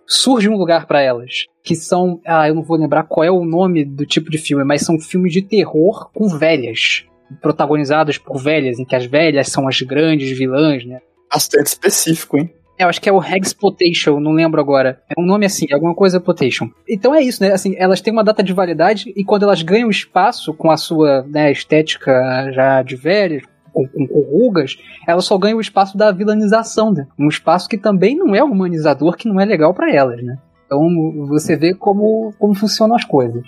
[0.07, 3.45] surge um lugar para elas, que são, ah, eu não vou lembrar qual é o
[3.45, 7.05] nome do tipo de filme, mas são filmes de terror com velhas
[7.41, 10.99] protagonizados por velhas, em que as velhas são as grandes vilãs, né?
[11.31, 12.53] Bastante específico, hein?
[12.77, 15.01] É, eu acho que é o Hexploitation, não lembro agora.
[15.09, 16.69] É um nome assim, alguma coisa Potation.
[16.89, 17.51] Então é isso, né?
[17.51, 21.23] Assim, elas têm uma data de validade e quando elas ganham espaço com a sua
[21.23, 26.11] né, estética já de velhas, com, com, com, rugas, elas só ganham o espaço da
[26.11, 27.07] vilanização, né?
[27.17, 30.37] Um espaço que também não é humanizador, que não é legal para elas, né?
[30.65, 33.43] Então você vê como, como funcionam as coisas.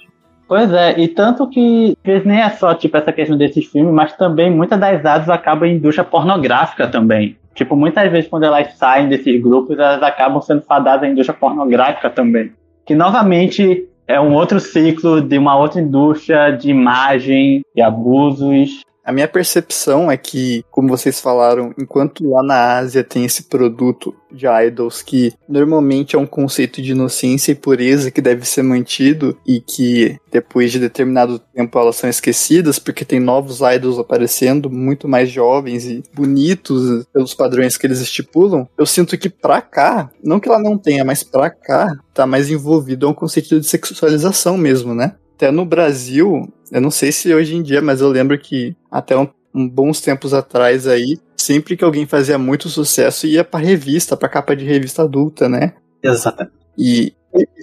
[0.47, 4.51] Pois é, e tanto que nem é só tipo essa questão desses filmes, mas também
[4.51, 7.36] muitas das áreas acabam em indústria pornográfica também.
[7.55, 12.10] Tipo, muitas vezes quando elas saem desses grupos, elas acabam sendo fadadas à indústria pornográfica
[12.10, 12.51] também.
[12.86, 19.12] Que novamente é um outro ciclo de uma outra indústria de imagem e abusos a
[19.12, 24.48] minha percepção é que, como vocês falaram, enquanto lá na Ásia tem esse produto de
[24.48, 29.62] idols que normalmente é um conceito de inocência e pureza que deve ser mantido e
[29.62, 35.30] que depois de determinado tempo elas são esquecidas porque tem novos idols aparecendo, muito mais
[35.30, 38.68] jovens e bonitos pelos padrões que eles estipulam.
[38.78, 42.50] Eu sinto que pra cá, não que ela não tenha, mas pra cá tá mais
[42.50, 45.13] envolvido é um conceito de sexualização mesmo, né?
[45.36, 49.17] Até no Brasil, eu não sei se hoje em dia, mas eu lembro que até
[49.17, 54.15] um, um bons tempos atrás aí, sempre que alguém fazia muito sucesso, ia pra revista,
[54.15, 55.74] pra capa de revista adulta, né?
[56.02, 56.56] Exatamente.
[56.78, 57.13] E,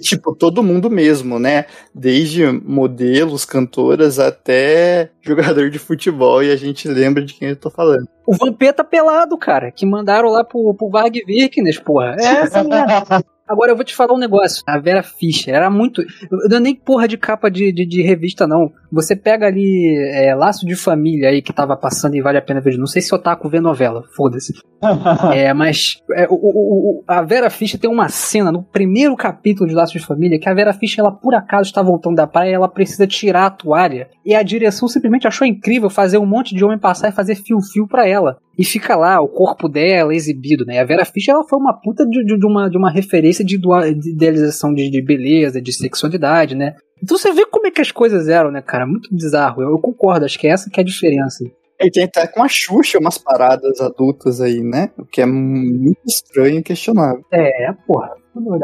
[0.01, 1.65] tipo, todo mundo mesmo, né?
[1.93, 7.71] Desde modelos, cantoras, até jogador de futebol, e a gente lembra de quem eu tô
[7.71, 8.07] falando.
[8.25, 12.15] O Vampeta pelado, cara, que mandaram lá pro, pro Varg Virknes, porra.
[12.19, 13.23] É essa merda.
[13.47, 14.63] Agora eu vou te falar um negócio.
[14.65, 16.01] A Vera Fischer era muito.
[16.49, 18.71] Não é nem porra de capa de, de, de revista, não.
[18.91, 22.61] Você pega ali é, Laço de Família aí que tava passando e vale a pena
[22.61, 22.77] ver.
[22.77, 24.53] Não sei se eu taco ver novela, foda-se.
[25.33, 29.67] é, mas é, o, o, o, a Vera Fischer tem uma cena no primeiro capítulo
[29.67, 32.51] de Laço de Família que a Vera Fischer, ela por acaso está voltando da praia
[32.51, 34.09] e ela precisa tirar a toalha.
[34.25, 37.87] E a direção simplesmente achou incrível fazer um monte de homem passar e fazer fio-fio
[37.87, 38.37] pra ela.
[38.57, 40.79] E fica lá o corpo dela exibido, né?
[40.79, 43.57] A Vera Fischer ela foi uma puta de, de, de uma, de uma referência de,
[43.57, 46.75] de idealização de, de beleza, de sexualidade, né?
[47.01, 48.85] Então você vê como é que as coisas eram, né, cara?
[48.85, 49.61] Muito bizarro.
[49.61, 51.43] Eu, eu concordo, acho que é essa que é a diferença.
[51.81, 54.89] E tem até com a Xuxa umas paradas adultas aí, né?
[54.97, 57.23] O que é muito estranho e questionável.
[57.31, 58.11] É, porra.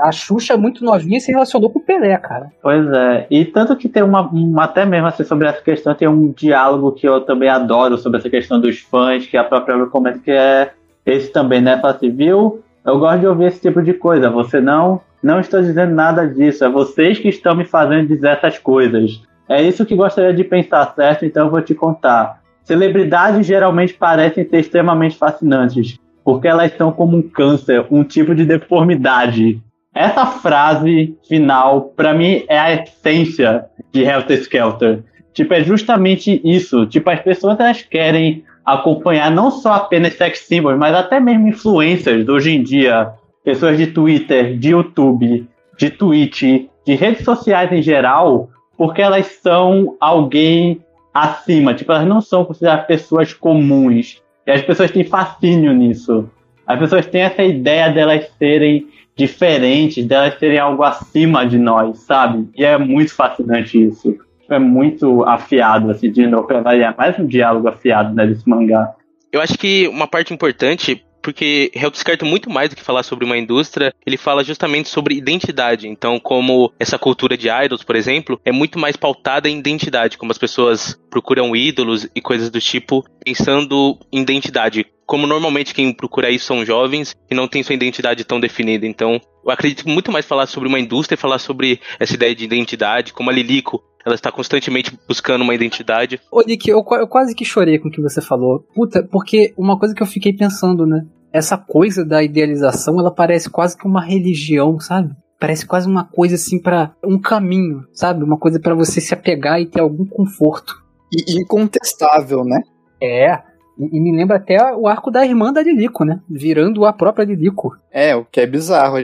[0.02, 2.52] A Xuxa muito novinha se relacionou com o Pelé, cara.
[2.62, 3.28] Pois é.
[3.30, 6.92] E tanto que tem uma, uma, até mesmo assim sobre essa questão, tem um diálogo
[6.94, 10.72] que eu também adoro sobre essa questão dos fãs, que a própria comenta que é
[11.06, 11.80] esse também, né?
[11.80, 12.64] Fala assim, viu?
[12.86, 14.30] Eu gosto de ouvir esse tipo de coisa.
[14.30, 16.64] Você não, não estou dizendo nada disso.
[16.64, 19.22] É vocês que estão me fazendo dizer essas coisas.
[19.48, 21.26] É isso que gostaria de pensar, certo?
[21.26, 22.39] Então eu vou te contar.
[22.70, 28.46] Celebridades geralmente parecem ser extremamente fascinantes porque elas são como um câncer, um tipo de
[28.46, 29.60] deformidade.
[29.92, 35.04] Essa frase final, para mim, é a essência de Helter Skelter.
[35.34, 36.86] Tipo, é justamente isso.
[36.86, 42.30] Tipo, as pessoas elas querem acompanhar não só apenas sex symbols, mas até mesmo influencers
[42.30, 43.14] hoje em dia.
[43.44, 46.44] Pessoas de Twitter, de YouTube, de Twitch,
[46.86, 50.80] de redes sociais em geral, porque elas são alguém
[51.24, 51.74] acima.
[51.74, 54.22] Tipo, elas não são consideradas pessoas comuns.
[54.46, 56.30] E as pessoas têm fascínio nisso.
[56.66, 62.48] As pessoas têm essa ideia delas serem diferentes, delas serem algo acima de nós, sabe?
[62.56, 64.18] E é muito fascinante isso.
[64.50, 68.96] É muito afiado, assim, de novo, é mais um diálogo afiado né, desse mangá.
[69.32, 73.26] Eu acho que uma parte importante porque Hell descarta muito mais do que falar sobre
[73.26, 75.88] uma indústria, ele fala justamente sobre identidade.
[75.88, 80.32] Então, como essa cultura de idols, por exemplo, é muito mais pautada em identidade, como
[80.32, 84.86] as pessoas procuram ídolos e coisas do tipo, pensando em identidade.
[85.10, 88.86] Como normalmente quem procura isso são jovens e não tem sua identidade tão definida.
[88.86, 92.46] Então, eu acredito muito mais falar sobre uma indústria e falar sobre essa ideia de
[92.46, 96.22] identidade, como a Lilico ela está constantemente buscando uma identidade.
[96.32, 98.64] Ô, Nick, eu, eu, quase que chorei com o que você falou.
[98.76, 101.02] Puta, porque uma coisa que eu fiquei pensando, né?
[101.34, 105.10] Essa coisa da idealização, ela parece quase que uma religião, sabe?
[105.40, 108.24] Parece quase uma coisa assim para um caminho, sabe?
[108.24, 110.72] Uma coisa para você se apegar e ter algum conforto.
[111.12, 112.62] E incontestável, né?
[113.02, 113.49] É,
[113.80, 116.20] e, me lembra até o arco da irmã da Lilico, né?
[116.30, 117.78] Virando a própria Lilico.
[117.92, 118.98] É, o que é bizarro.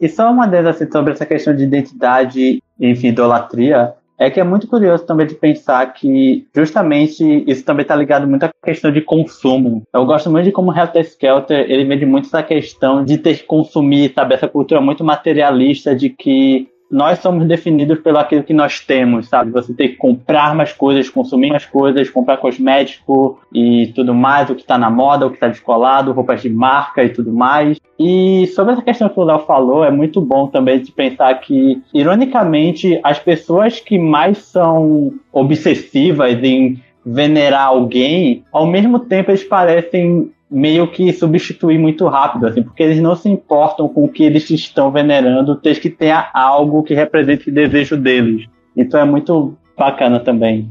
[0.00, 4.44] E só uma delas, assim, sobre essa questão de identidade, enfim, idolatria, é que é
[4.44, 9.00] muito curioso também de pensar que justamente isso também está ligado muito à questão de
[9.00, 9.82] consumo.
[9.94, 13.44] Eu gosto muito de como Helter Skelter ele mede muito essa questão de ter que
[13.44, 14.34] consumir, sabe?
[14.34, 19.52] Essa cultura muito materialista de que nós somos definidos pelo aquilo que nós temos, sabe?
[19.52, 24.54] Você tem que comprar mais coisas, consumir mais coisas, comprar cosmético e tudo mais, o
[24.54, 27.78] que está na moda, o que está descolado, roupas de marca e tudo mais.
[27.98, 31.80] E sobre essa questão que o Léo falou, é muito bom também de pensar que,
[31.94, 40.32] ironicamente, as pessoas que mais são obsessivas em venerar alguém, ao mesmo tempo eles parecem
[40.50, 44.50] meio que substituir muito rápido, assim, porque eles não se importam com o que eles
[44.50, 48.46] estão venerando, desde que tenha algo que represente o desejo deles.
[48.76, 50.70] Então é muito bacana também.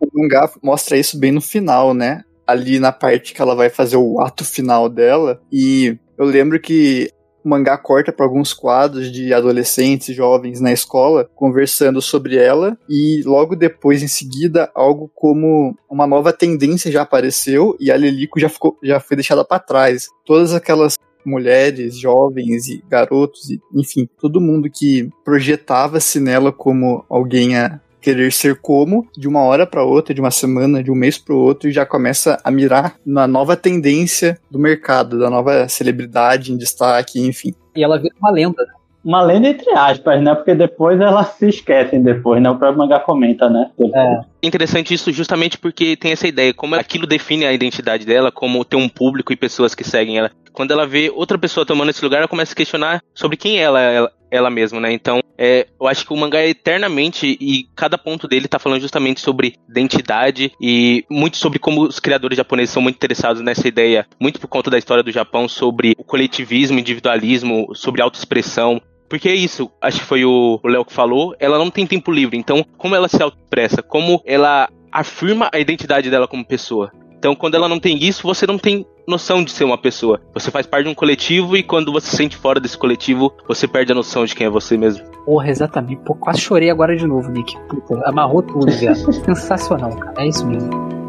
[0.00, 2.22] O mangá mostra isso bem no final, né?
[2.46, 5.40] Ali na parte que ela vai fazer o ato final dela.
[5.52, 7.10] E eu lembro que
[7.44, 13.22] o mangá corta para alguns quadros de adolescentes, jovens na escola conversando sobre ela e
[13.24, 18.48] logo depois em seguida algo como uma nova tendência já apareceu e a Lilico já
[18.48, 20.08] ficou já foi deixada para trás.
[20.24, 27.56] Todas aquelas mulheres, jovens e garotos, e, enfim, todo mundo que projetava-se nela como alguém
[27.56, 31.18] a querer ser como, de uma hora para outra, de uma semana, de um mês
[31.18, 36.52] para outro, e já começa a mirar na nova tendência do mercado, da nova celebridade
[36.52, 37.54] em destaque, enfim.
[37.76, 38.72] E ela vira uma lenda, né?
[39.02, 40.34] Uma lenda entre aspas, né?
[40.34, 42.50] Porque depois elas se esquecem depois, né?
[42.50, 43.70] O próprio mangá comenta, né?
[43.94, 44.20] É.
[44.42, 48.76] Interessante isso justamente porque tem essa ideia, como aquilo define a identidade dela, como ter
[48.76, 50.30] um público e pessoas que seguem ela.
[50.52, 53.80] Quando ela vê outra pessoa tomando esse lugar, ela começa a questionar sobre quem ela,
[53.80, 54.92] ela, ela mesma, né?
[54.92, 58.80] Então, é, eu acho que o mangá é eternamente e cada ponto dele tá falando
[58.80, 64.06] justamente sobre identidade e muito sobre como os criadores japoneses são muito interessados nessa ideia,
[64.20, 68.80] muito por conta da história do Japão sobre o coletivismo, individualismo, sobre autoexpressão.
[69.08, 72.36] Porque é isso, acho que foi o Léo que falou, ela não tem tempo livre,
[72.36, 76.92] então como ela se autoexpressa, como ela afirma a identidade dela como pessoa.
[77.20, 80.20] Então, quando ela não tem isso, você não tem noção de ser uma pessoa.
[80.34, 83.66] Você faz parte de um coletivo e quando você se sente fora desse coletivo, você
[83.66, 85.04] perde a noção de quem é você mesmo.
[85.24, 86.02] Porra, exatamente.
[86.04, 87.56] Pô, quase chorei agora de novo, Nick.
[87.68, 88.94] Puta, amarrou tudo, velho.
[89.12, 90.22] Sensacional, cara.
[90.22, 90.99] É isso mesmo.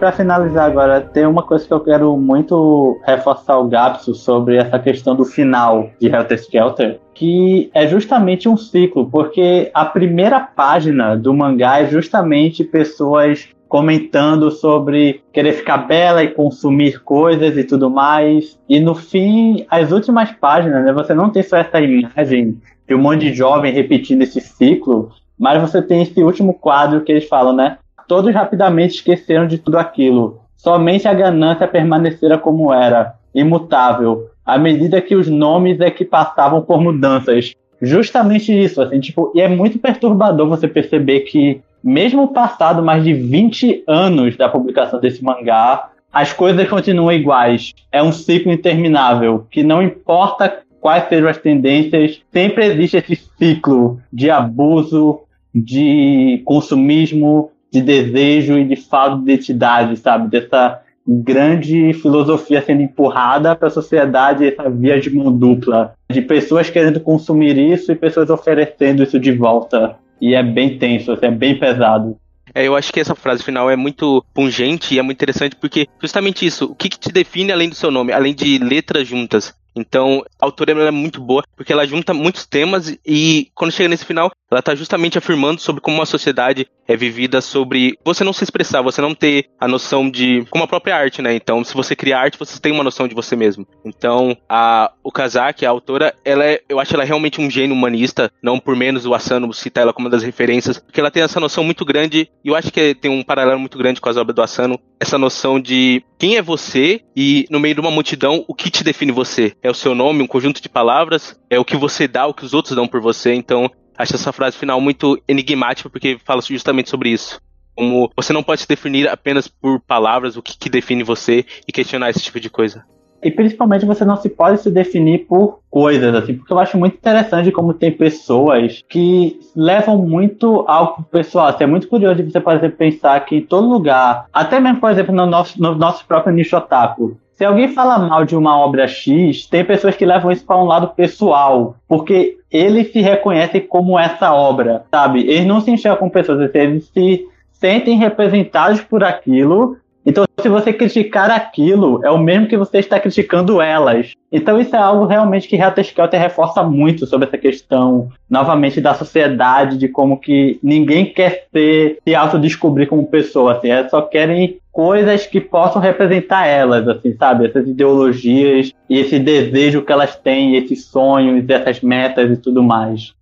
[0.00, 4.78] Para finalizar agora, tem uma coisa que eu quero muito reforçar o Gapso sobre essa
[4.78, 11.14] questão do final de Helter Skelter, que é justamente um ciclo, porque a primeira página
[11.14, 17.90] do mangá é justamente pessoas comentando sobre querer ficar bela e consumir coisas e tudo
[17.90, 18.58] mais.
[18.66, 22.58] E no fim, as últimas páginas, né, você não tem só essa imagem
[22.88, 27.12] de um monte de jovem repetindo esse ciclo, mas você tem esse último quadro que
[27.12, 27.76] eles falam, né?
[28.10, 30.40] Todos rapidamente esqueceram de tudo aquilo.
[30.56, 36.60] Somente a ganância permanecera como era, imutável, à medida que os nomes é que passavam
[36.60, 37.54] por mudanças.
[37.80, 43.14] Justamente isso, assim, tipo, e é muito perturbador você perceber que, mesmo passado mais de
[43.14, 47.72] 20 anos da publicação desse mangá, as coisas continuam iguais.
[47.92, 54.00] É um ciclo interminável, que não importa quais sejam as tendências, sempre existe esse ciclo
[54.12, 55.20] de abuso,
[55.54, 60.28] de consumismo, de desejo e de falta de identidade, sabe?
[60.28, 66.70] Dessa grande filosofia sendo empurrada para a sociedade, essa via de mão dupla, de pessoas
[66.70, 69.96] querendo consumir isso e pessoas oferecendo isso de volta.
[70.20, 72.16] E é bem tenso, assim, é bem pesado.
[72.54, 75.86] É, eu acho que essa frase final é muito pungente e é muito interessante porque
[76.00, 79.54] justamente isso, o que, que te define além do seu nome, além de letras juntas?
[79.80, 84.04] Então, a autora é muito boa, porque ela junta muitos temas e quando chega nesse
[84.04, 88.42] final, ela está justamente afirmando sobre como uma sociedade é vivida sobre você não se
[88.42, 91.32] expressar, você não ter a noção de como a própria arte, né?
[91.34, 93.64] Então, se você cria arte, você tem uma noção de você mesmo.
[93.84, 98.30] Então, a o Kazaki, a autora, ela é, eu acho ela realmente um gênio humanista,
[98.42, 101.38] não por menos o Asano citar ela como uma das referências, porque ela tem essa
[101.38, 104.34] noção muito grande, e eu acho que tem um paralelo muito grande com as obras
[104.34, 108.54] do Asano, essa noção de quem é você e no meio de uma multidão, o
[108.54, 109.54] que te define você?
[109.62, 112.44] É o seu nome, um conjunto de palavras, é o que você dá, o que
[112.44, 113.34] os outros dão por você.
[113.34, 117.40] Então, acho essa frase final muito enigmática porque fala justamente sobre isso.
[117.74, 121.72] Como você não pode se definir apenas por palavras, o que, que define você e
[121.72, 122.84] questionar esse tipo de coisa.
[123.22, 126.96] E principalmente você não se pode se definir por coisas, assim, porque eu acho muito
[126.96, 131.48] interessante como tem pessoas que levam muito ao pessoal.
[131.48, 134.80] Assim, é muito curioso de você, por exemplo, pensar que em todo lugar, até mesmo,
[134.80, 138.58] por exemplo, no nosso, no nosso próprio nicho otaku, se alguém fala mal de uma
[138.58, 143.62] obra X, tem pessoas que levam isso para um lado pessoal, porque eles se reconhecem
[143.62, 145.20] como essa obra, sabe?
[145.20, 150.72] Eles não se enxergam como pessoas, eles se sentem representados por aquilo então, se você
[150.72, 154.12] criticar aquilo, é o mesmo que você está criticando elas.
[154.32, 158.94] Então, isso é algo realmente que Reta Skelter reforça muito sobre essa questão, novamente, da
[158.94, 164.58] sociedade, de como que ninguém quer ser, se autodescobrir como pessoa, assim, elas só querem
[164.72, 167.46] coisas que possam representar elas, assim, sabe?
[167.46, 173.12] Essas ideologias e esse desejo que elas têm, esses sonhos, essas metas e tudo mais.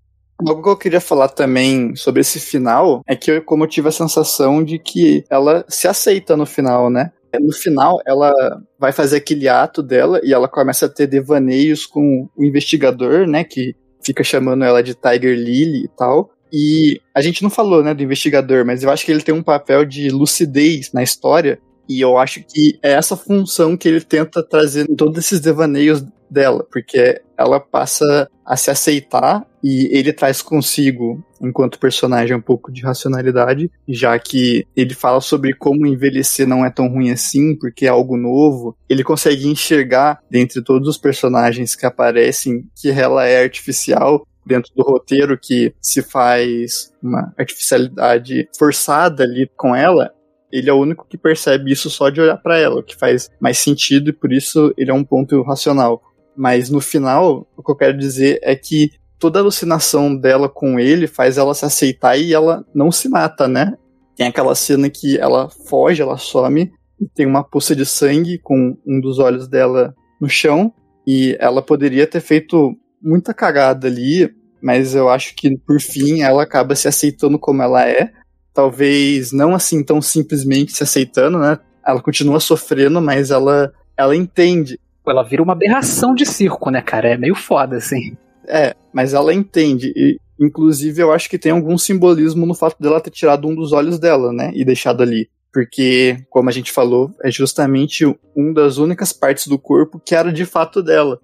[0.47, 3.89] Algo que eu queria falar também sobre esse final é que eu, como eu tive
[3.89, 7.11] a sensação de que ela se aceita no final, né?
[7.41, 8.33] No final, ela
[8.79, 13.43] vai fazer aquele ato dela e ela começa a ter devaneios com o investigador, né?
[13.45, 16.31] Que fica chamando ela de Tiger Lily e tal.
[16.53, 19.43] E a gente não falou, né, do investigador, mas eu acho que ele tem um
[19.43, 24.47] papel de lucidez na história E eu acho que é essa função que ele tenta
[24.47, 30.43] trazer em todos esses devaneios dela, porque ela passa a se aceitar e ele traz
[30.43, 36.65] consigo, enquanto personagem, um pouco de racionalidade, já que ele fala sobre como envelhecer não
[36.65, 38.77] é tão ruim assim, porque é algo novo.
[38.89, 44.83] Ele consegue enxergar, dentre todos os personagens que aparecem, que ela é artificial, dentro do
[44.83, 50.11] roteiro que se faz uma artificialidade forçada ali com ela,
[50.51, 53.31] ele é o único que percebe isso só de olhar para ela, o que faz
[53.39, 56.03] mais sentido e por isso ele é um ponto racional.
[56.37, 61.07] Mas no final, o que eu quero dizer é que toda alucinação dela com ele
[61.07, 63.75] faz ela se aceitar e ela não se mata, né?
[64.17, 68.77] Tem aquela cena que ela foge, ela some e tem uma poça de sangue com
[68.87, 70.73] um dos olhos dela no chão
[71.07, 74.29] e ela poderia ter feito muita cagada ali,
[74.63, 78.11] mas eu acho que por fim ela acaba se aceitando como ela é.
[78.53, 81.59] Talvez não assim tão simplesmente se aceitando, né?
[81.87, 84.79] Ela continua sofrendo, mas ela ela entende.
[85.07, 87.09] Ela vira uma aberração de circo, né, cara?
[87.09, 88.17] É meio foda, assim.
[88.47, 89.93] É, mas ela entende.
[89.97, 93.73] E, inclusive, eu acho que tem algum simbolismo no fato dela ter tirado um dos
[93.73, 94.53] olhos dela, né?
[94.55, 95.29] E deixado ali.
[95.53, 98.05] Porque, como a gente falou, é justamente
[98.37, 101.19] uma das únicas partes do corpo que era de fato dela.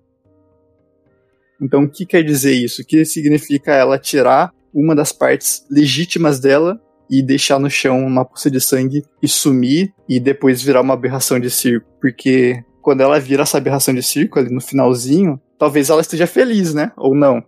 [1.60, 2.82] Então, o que quer dizer isso?
[2.82, 6.80] O que significa ela tirar uma das partes legítimas dela
[7.10, 11.38] e deixar no chão uma poça de sangue e sumir e depois virar uma aberração
[11.38, 11.86] de circo?
[12.00, 16.74] Porque quando ela vira essa aberração de circo ali no finalzinho, talvez ela esteja feliz,
[16.74, 16.92] né?
[16.96, 17.38] Ou não?
[17.38, 17.42] O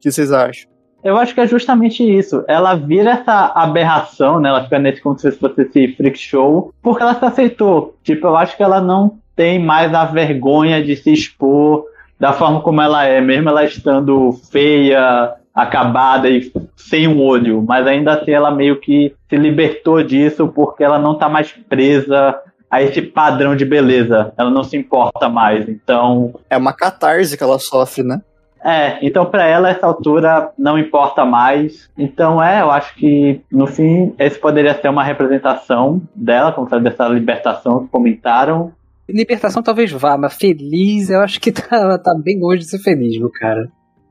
[0.00, 0.70] que vocês acham?
[1.02, 2.44] Eu acho que é justamente isso.
[2.46, 4.48] Ela vira essa aberração, né?
[4.48, 7.96] Ela fica nesse como se fosse esse freak show, porque ela se aceitou.
[8.04, 11.84] Tipo, eu acho que ela não tem mais a vergonha de se expor
[12.22, 17.84] da forma como ela é, mesmo ela estando feia, acabada e sem um olho, mas
[17.84, 22.38] ainda assim ela meio que se libertou disso porque ela não tá mais presa
[22.70, 24.32] a esse padrão de beleza.
[24.38, 25.68] Ela não se importa mais.
[25.68, 26.32] Então.
[26.48, 28.22] É uma catarse que ela sofre, né?
[28.64, 31.90] É, então para ela essa altura não importa mais.
[31.98, 36.84] Então é, eu acho que no fim esse poderia ser uma representação dela, como sabe,
[36.84, 38.72] dessa libertação que comentaram.
[39.08, 43.18] Libertação talvez vá, mas feliz eu acho que tá, tá bem longe de ser feliz,
[43.18, 43.70] meu cara.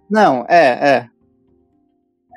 [0.10, 1.08] Não, é, é.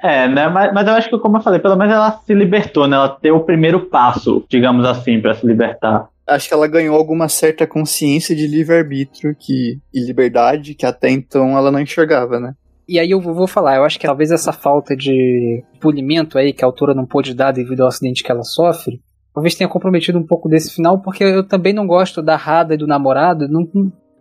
[0.02, 0.48] É, né?
[0.48, 2.94] Mas, mas eu acho que, como eu falei, pelo menos ela se libertou, né?
[2.94, 6.08] Ela deu o primeiro passo, digamos assim, para se libertar.
[6.26, 11.56] Acho que ela ganhou alguma certa consciência de livre-arbítrio que, e liberdade que até então
[11.56, 12.52] ela não enxergava, né?
[12.86, 16.62] E aí eu vou falar, eu acho que talvez essa falta de polimento aí que
[16.62, 19.00] a autora não pôde dar devido ao acidente que ela sofre,
[19.34, 22.78] talvez tenha comprometido um pouco desse final, porque eu também não gosto da Rada e
[22.78, 23.68] do namorado, não,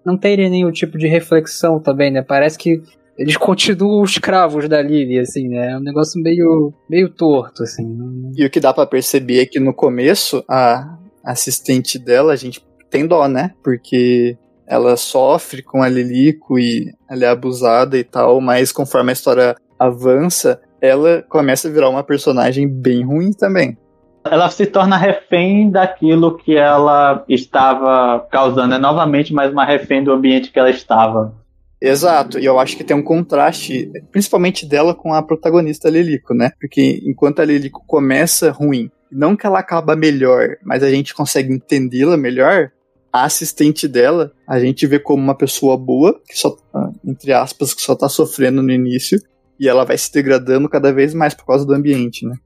[0.03, 2.24] não teria nenhum tipo de reflexão também, né?
[2.24, 2.82] Parece que
[3.16, 5.74] eles continuam escravos da Lily, assim, né?
[5.74, 8.32] É um negócio meio, meio torto, assim.
[8.36, 12.66] E o que dá para perceber é que no começo, a assistente dela, a gente
[12.89, 13.51] tem dó, né?
[13.64, 14.36] Porque
[14.66, 19.55] ela sofre com a Lilico e ela é abusada e tal, mas conforme a história
[19.78, 23.78] avança, ela começa a virar uma personagem bem ruim também
[24.26, 28.74] ela se torna refém daquilo que ela estava causando.
[28.74, 31.34] É novamente mais uma refém do ambiente que ela estava.
[31.82, 36.52] Exato, e eu acho que tem um contraste, principalmente dela com a protagonista Lilico, né?
[36.58, 41.54] Porque enquanto a Lilico começa ruim, não que ela acaba melhor, mas a gente consegue
[41.54, 42.72] entendê-la melhor,
[43.12, 46.56] a assistente dela, a gente vê como uma pessoa boa, que só,
[47.06, 49.20] entre aspas, que só tá sofrendo no início,
[49.60, 52.38] e ela vai se degradando cada vez mais por causa do ambiente, né?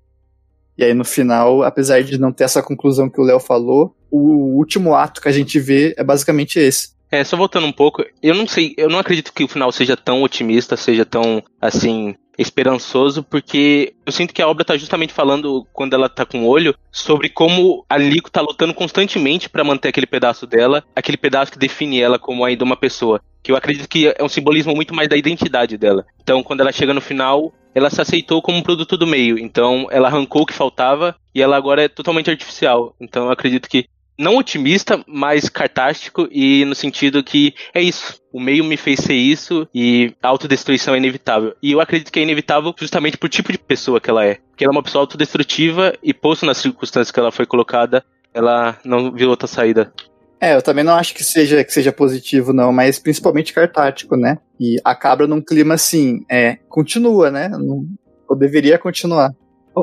[0.78, 4.58] E aí no final, apesar de não ter essa conclusão que o Léo falou, o
[4.58, 6.96] último ato que a gente vê é basicamente esse.
[7.10, 9.96] É, só voltando um pouco, eu não sei, eu não acredito que o final seja
[9.96, 15.66] tão otimista, seja tão, assim, esperançoso, porque eu sinto que a obra tá justamente falando,
[15.74, 19.88] quando ela tá com o olho, sobre como a Lico tá lutando constantemente para manter
[19.88, 23.22] aquele pedaço dela, aquele pedaço que define ela como ainda uma pessoa.
[23.48, 26.06] Que eu acredito que é um simbolismo muito mais da identidade dela.
[26.22, 29.40] Então, quando ela chega no final, ela se aceitou como um produto do meio.
[29.40, 32.94] Então, ela arrancou o que faltava e ela agora é totalmente artificial.
[33.00, 33.86] Então, eu acredito que
[34.20, 38.20] não otimista, mas cartástico e no sentido que é isso.
[38.34, 41.56] O meio me fez ser isso e a autodestruição é inevitável.
[41.64, 44.40] E eu acredito que é inevitável justamente por tipo de pessoa que ela é.
[44.50, 48.78] Porque ela é uma pessoa autodestrutiva e posto nas circunstâncias que ela foi colocada, ela
[48.84, 49.94] não viu outra saída.
[50.40, 54.38] É, eu também não acho que seja, que seja positivo, não, mas principalmente cartático, né?
[54.60, 57.50] E acaba num clima assim, é, continua, né?
[57.50, 57.86] Não,
[58.28, 59.34] ou deveria continuar.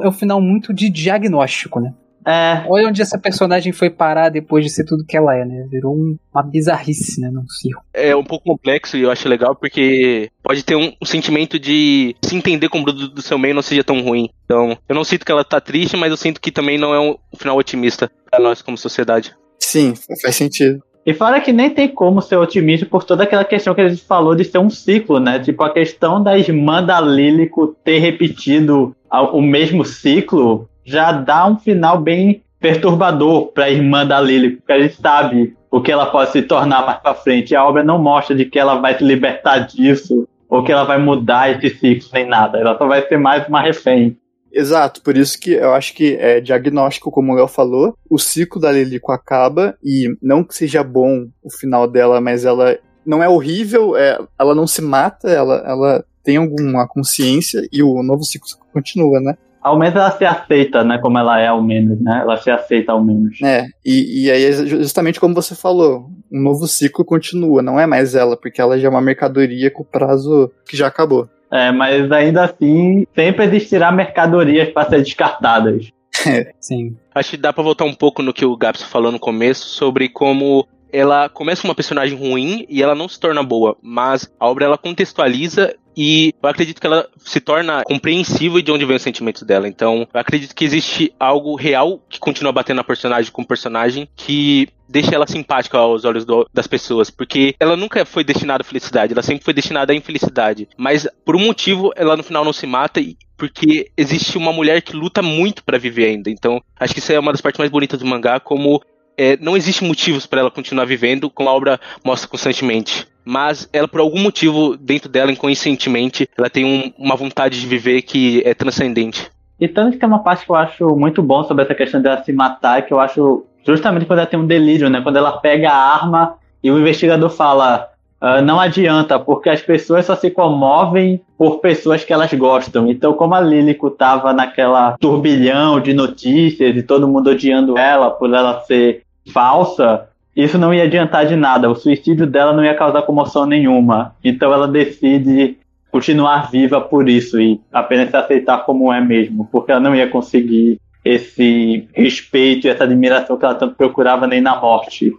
[0.03, 1.93] É um final muito de diagnóstico, né?
[2.27, 2.65] É.
[2.69, 5.67] Olha onde essa personagem foi parar depois de ser tudo que ela é, né?
[5.71, 7.31] Virou um, uma bizarrice, né?
[7.31, 7.85] Num circo.
[7.93, 12.17] É um pouco complexo e eu acho legal porque pode ter um, um sentimento de
[12.23, 14.31] se entender como do, do seu meio não seja tão ruim.
[14.47, 17.01] Então, eu não sinto que ela tá triste, mas eu sinto que também não é
[17.01, 19.37] um final otimista para nós como sociedade.
[19.65, 20.83] Sim, faz sentido.
[21.07, 24.03] E fora que nem tem como ser otimista por toda aquela questão que a gente
[24.03, 25.39] falou de ser um ciclo, né?
[25.39, 31.59] Tipo, a questão da irmã da Lílico ter repetido o mesmo ciclo já dá um
[31.59, 36.07] final bem perturbador para a irmã da Lílico, porque a gente sabe o que ela
[36.07, 37.55] pode se tornar mais para frente.
[37.55, 40.99] A obra não mostra de que ela vai se libertar disso ou que ela vai
[40.99, 42.59] mudar esse ciclo nem nada.
[42.59, 44.17] Ela só vai ser mais uma refém.
[44.55, 48.61] Exato, por isso que eu acho que é diagnóstico, como o Léo falou, o ciclo
[48.61, 53.29] da Lilico acaba e não que seja bom o final dela, mas ela não é
[53.29, 58.49] horrível, é, ela não se mata, ela, ela tem alguma consciência e o novo ciclo
[58.73, 59.37] continua, né?
[59.61, 60.99] Ao menos ela se aceita, né?
[60.99, 62.21] Como ela é, ao menos, né?
[62.21, 63.41] Ela se aceita ao menos.
[63.43, 67.87] É, e, e aí é justamente como você falou, um novo ciclo continua, não é
[67.87, 71.29] mais ela, porque ela já é uma mercadoria com prazo que já acabou.
[71.55, 75.89] É, mas ainda assim, sempre existirá mercadorias para ser descartadas.
[76.59, 76.97] Sim.
[77.15, 80.09] Acho que dá para voltar um pouco no que o Gaps falou no começo sobre
[80.09, 84.65] como ela começa uma personagem ruim e ela não se torna boa, mas a obra
[84.65, 89.43] ela contextualiza e eu acredito que ela se torna compreensível de onde vem os sentimentos
[89.43, 89.69] dela.
[89.69, 94.69] Então, eu acredito que existe algo real que continua batendo na personagem com personagem que
[94.95, 99.13] deixa ela simpática aos olhos do, das pessoas, porque ela nunca foi destinada à felicidade,
[99.13, 100.69] ela sempre foi destinada à infelicidade.
[100.79, 104.81] Mas por um motivo, ela no final não se mata e porque existe uma mulher
[104.83, 106.31] que luta muito para viver ainda.
[106.31, 108.81] Então, acho que isso é uma das partes mais bonitas do mangá, como
[109.19, 113.09] é, não existe motivos para ela continuar vivendo, como a obra mostra constantemente.
[113.25, 118.03] Mas ela, por algum motivo, dentro dela, inconscientemente, ela tem um, uma vontade de viver
[118.03, 119.29] que é transcendente.
[119.59, 122.23] E tanto que é uma parte que eu acho muito bom sobre essa questão dela
[122.23, 125.01] se matar, que eu acho justamente quando ela tem um delírio, né?
[125.01, 127.91] Quando ela pega a arma e o investigador fala:
[128.25, 132.91] Uh, não adianta, porque as pessoas só se comovem por pessoas que elas gostam.
[132.91, 138.33] Então, como a Lílico estava naquela turbilhão de notícias e todo mundo odiando ela por
[138.33, 141.69] ela ser falsa, isso não ia adiantar de nada.
[141.69, 144.15] O suicídio dela não ia causar comoção nenhuma.
[144.25, 145.59] Então, ela decide
[145.91, 150.09] continuar viva por isso e apenas se aceitar como é mesmo, porque ela não ia
[150.09, 155.13] conseguir esse respeito e essa admiração que ela tanto procurava nem na morte.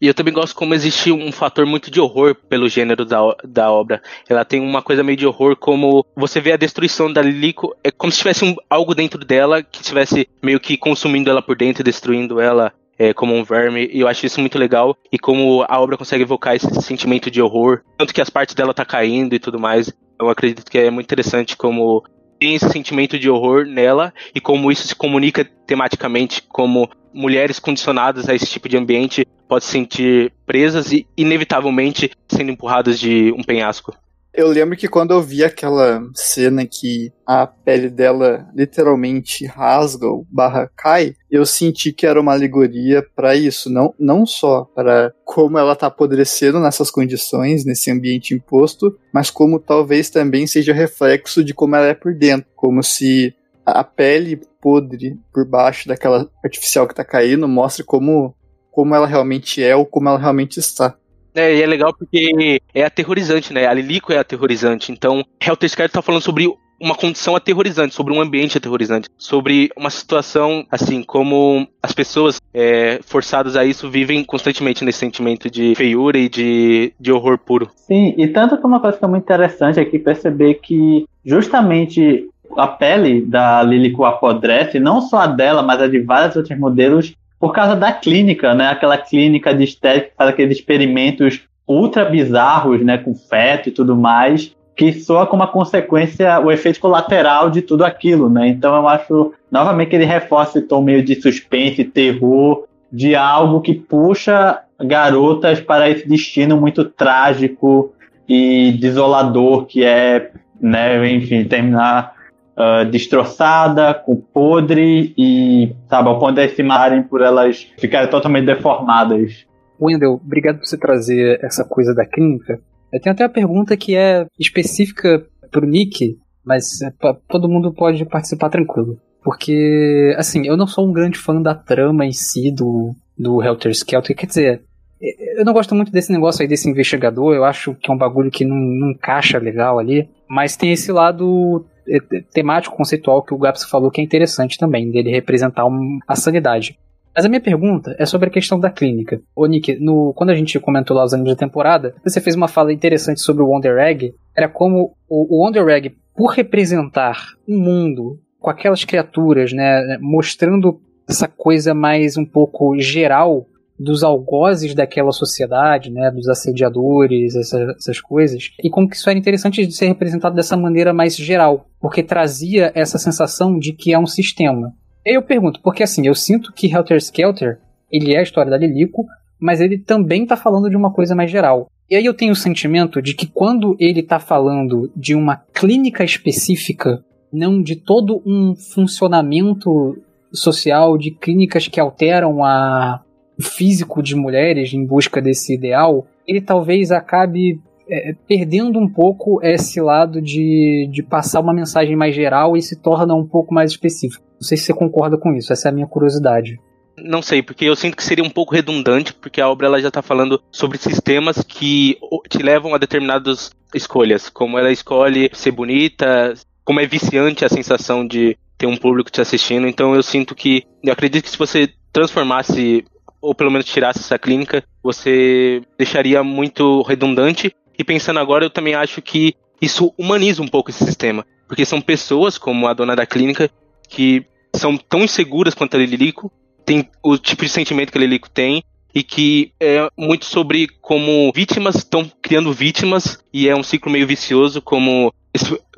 [0.00, 3.70] E eu também gosto como existe um fator muito de horror pelo gênero da, da
[3.70, 4.02] obra.
[4.28, 7.90] Ela tem uma coisa meio de horror, como você vê a destruição da Lilico, é
[7.90, 11.84] como se tivesse um, algo dentro dela que estivesse meio que consumindo ela por dentro,
[11.84, 12.72] destruindo ela.
[12.98, 16.22] É, como um verme, e eu acho isso muito legal, e como a obra consegue
[16.22, 19.92] evocar esse sentimento de horror, tanto que as partes dela tá caindo e tudo mais,
[20.18, 22.02] eu acredito que é muito interessante como
[22.38, 28.28] tem esse sentimento de horror nela, e como isso se comunica tematicamente, como mulheres condicionadas
[28.28, 33.42] a esse tipo de ambiente podem se sentir presas e, inevitavelmente, sendo empurradas de um
[33.42, 33.96] penhasco.
[34.36, 40.26] Eu lembro que quando eu vi aquela cena que a pele dela literalmente rasga ou
[40.30, 45.56] barra cai, eu senti que era uma alegoria para isso, não, não só para como
[45.56, 51.54] ela tá apodrecendo nessas condições, nesse ambiente imposto, mas como talvez também seja reflexo de
[51.54, 53.34] como ela é por dentro, como se
[53.64, 58.34] a pele podre por baixo daquela artificial que tá caindo mostra como,
[58.70, 60.94] como ela realmente é ou como ela realmente está.
[61.36, 63.66] É, e é legal porque é aterrorizante, né?
[63.66, 64.90] A Lilico é aterrorizante.
[64.90, 69.90] Então, Helter Skelter tá falando sobre uma condição aterrorizante, sobre um ambiente aterrorizante, sobre uma
[69.90, 76.18] situação, assim, como as pessoas é, forçadas a isso vivem constantemente nesse sentimento de feiura
[76.18, 77.70] e de, de horror puro.
[77.74, 82.68] Sim, e tanto que uma coisa que é muito interessante aqui perceber que justamente a
[82.68, 87.52] pele da Lilico apodrece, não só a dela, mas a de vários outros modelos, por
[87.52, 88.68] causa da clínica, né?
[88.68, 92.98] Aquela clínica de estética que faz aqueles experimentos ultra bizarros, né?
[92.98, 97.84] Com feto e tudo mais, que soa como uma consequência o efeito colateral de tudo
[97.84, 98.48] aquilo, né?
[98.48, 103.60] Então eu acho, novamente, que ele reforça esse tom meio de suspense, terror, de algo
[103.60, 107.92] que puxa garotas para esse destino muito trágico
[108.28, 110.30] e desolador que é,
[110.60, 112.15] né, enfim, terminar
[112.56, 118.46] uh, destroçada, com podre e, sabe, ao ponto de se matarem por elas ficarem totalmente
[118.46, 119.46] deformadas.
[119.80, 122.58] Wendel, obrigado por você trazer essa coisa da clínica.
[122.92, 126.90] Eu tenho até uma pergunta que é específica pro Nick, mas é
[127.28, 128.98] todo mundo pode participar tranquilo.
[129.22, 133.72] Porque, assim, eu não sou um grande fã da trama em si do, do Helter
[133.72, 134.14] Skelter.
[134.14, 134.62] Quer dizer,
[135.00, 137.34] eu não gosto muito desse negócio aí desse investigador.
[137.34, 140.08] Eu acho que é um bagulho que não, não encaixa legal ali.
[140.28, 141.98] Mas tem esse lado é,
[142.32, 146.78] temático, conceitual que o Gaps falou que é interessante também, dele representar um, a sanidade.
[147.14, 149.22] Mas a minha pergunta é sobre a questão da clínica.
[149.34, 152.48] Ô Nick, no, quando a gente comentou lá os anos da temporada, você fez uma
[152.48, 154.12] fala interessante sobre o Wonder Egg.
[154.36, 157.16] Era como o, o Wonder Egg, por representar
[157.48, 160.78] um mundo com aquelas criaturas, né, mostrando
[161.08, 163.46] essa coisa mais um pouco geral,
[163.78, 169.18] dos algozes daquela sociedade, né, dos assediadores, essa, essas coisas, e como que isso era
[169.18, 173.98] interessante de ser representado dessa maneira mais geral, porque trazia essa sensação de que é
[173.98, 174.72] um sistema.
[175.04, 177.58] Eu pergunto, porque assim, eu sinto que Helter Skelter,
[177.90, 179.06] ele é a história da Lilico,
[179.38, 181.68] mas ele também está falando de uma coisa mais geral.
[181.88, 186.02] E aí eu tenho o sentimento de que quando ele está falando de uma clínica
[186.02, 189.96] específica, não de todo um funcionamento
[190.32, 193.02] social de clínicas que alteram a,
[193.40, 199.80] físico de mulheres em busca desse ideal, ele talvez acabe é, perdendo um pouco esse
[199.80, 204.24] lado de, de passar uma mensagem mais geral e se torna um pouco mais específico.
[204.34, 206.58] Não sei se você concorda com isso, essa é a minha curiosidade.
[206.98, 209.88] Não sei, porque eu sinto que seria um pouco redundante, porque a obra ela já
[209.88, 216.32] está falando sobre sistemas que te levam a determinadas escolhas, como ela escolhe ser bonita,
[216.64, 219.68] como é viciante a sensação de ter um público te assistindo.
[219.68, 222.84] Então eu sinto que, eu acredito que se você transformasse
[223.26, 227.52] ou pelo menos tirasse essa clínica, você deixaria muito redundante.
[227.76, 231.80] E pensando agora, eu também acho que isso humaniza um pouco esse sistema, porque são
[231.80, 233.50] pessoas como a dona da clínica
[233.88, 234.24] que
[234.54, 236.30] são tão inseguras quanto a Lilico
[236.64, 238.62] tem o tipo de sentimento que a Lilico tem
[238.94, 244.06] e que é muito sobre como vítimas estão criando vítimas e é um ciclo meio
[244.06, 245.12] vicioso como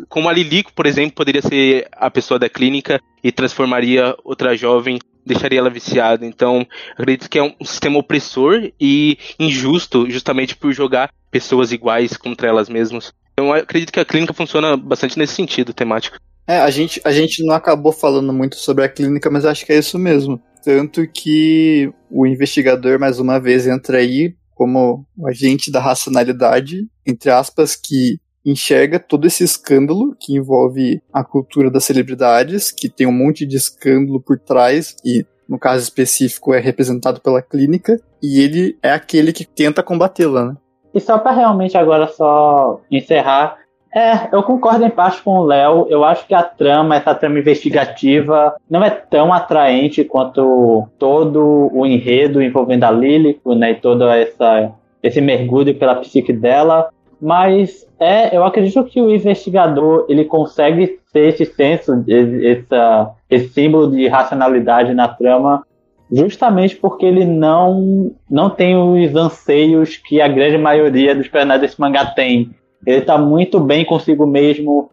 [0.09, 4.99] como a Lilico, por exemplo, poderia ser a pessoa da clínica e transformaria outra jovem,
[5.29, 6.27] deixaria ela viciada.
[6.27, 12.49] Então, acredito que é um sistema opressor e injusto, justamente por jogar pessoas iguais contra
[12.49, 13.13] elas mesmas.
[13.33, 16.19] Então, acredito que a clínica funciona bastante nesse sentido temático.
[16.47, 19.73] É, a gente, a gente não acabou falando muito sobre a clínica, mas acho que
[19.73, 20.43] é isso mesmo.
[20.65, 27.77] Tanto que o investigador, mais uma vez, entra aí como agente da racionalidade, entre aspas,
[27.77, 28.19] que
[28.51, 33.57] enxerga todo esse escândalo que envolve a cultura das celebridades, que tem um monte de
[33.57, 39.33] escândalo por trás e no caso específico é representado pela clínica, e ele é aquele
[39.33, 40.57] que tenta combatê-la, né?
[40.95, 43.57] E só para realmente agora só encerrar,
[43.95, 45.87] é, eu concordo em parte com o Léo.
[45.89, 51.87] Eu acho que a trama, essa trama investigativa, não é tão atraente quanto todo o
[51.87, 54.73] enredo envolvendo a Lily, né, e todo essa,
[55.03, 56.91] esse mergulho pela psique dela.
[57.21, 63.91] Mas é, eu acredito que o investigador ele consegue ter esse senso, essa, esse símbolo
[63.91, 65.65] de racionalidade na trama,
[66.11, 71.81] justamente porque ele não não tem os anseios que a grande maioria dos personagens desse
[71.81, 72.51] mangá tem
[72.87, 74.91] ele tá muito bem consigo mesmo.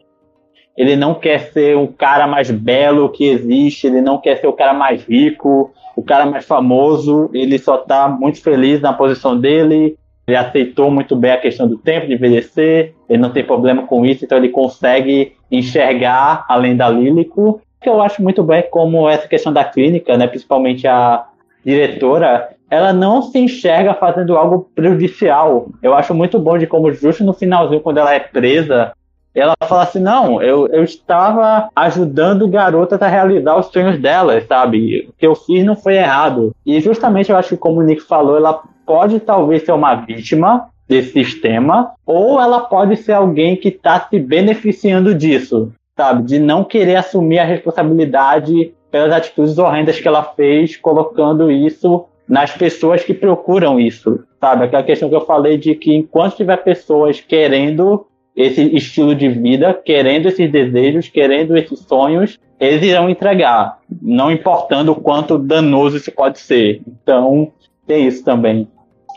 [0.78, 4.54] Ele não quer ser o cara mais belo que existe, ele não quer ser o
[4.54, 7.30] cara mais rico, o cara mais famoso.
[7.34, 9.98] Ele só tá muito feliz na posição dele.
[10.28, 14.06] Ele aceitou muito bem a questão do tempo de envelhecer, ele não tem problema com
[14.06, 17.62] isso, então ele consegue enxergar além da Lílico.
[17.80, 21.26] Que eu acho muito bem como essa questão da clínica, né, principalmente a
[21.64, 25.68] diretora, ela não se enxerga fazendo algo prejudicial.
[25.82, 28.94] Eu acho muito bom de como justo no finalzinho, quando ela é presa,
[29.40, 35.10] ela fala assim, não, eu, eu estava ajudando garotas a realizar os sonhos delas, sabe?
[35.10, 36.56] O que eu fiz não foi errado.
[36.66, 40.70] E justamente eu acho que como o Nick falou, ela pode talvez ser uma vítima
[40.88, 46.24] desse sistema, ou ela pode ser alguém que está se beneficiando disso, sabe?
[46.24, 52.52] De não querer assumir a responsabilidade pelas atitudes horrendas que ela fez, colocando isso nas
[52.52, 54.66] pessoas que procuram isso, sabe?
[54.66, 58.06] Aquela questão que eu falei de que enquanto tiver pessoas querendo
[58.36, 64.92] esse estilo de vida, querendo esses desejos, querendo esses sonhos, eles irão entregar, não importando
[64.92, 66.82] o quanto danoso isso pode ser.
[66.88, 67.52] Então,
[67.88, 68.68] tem isso também.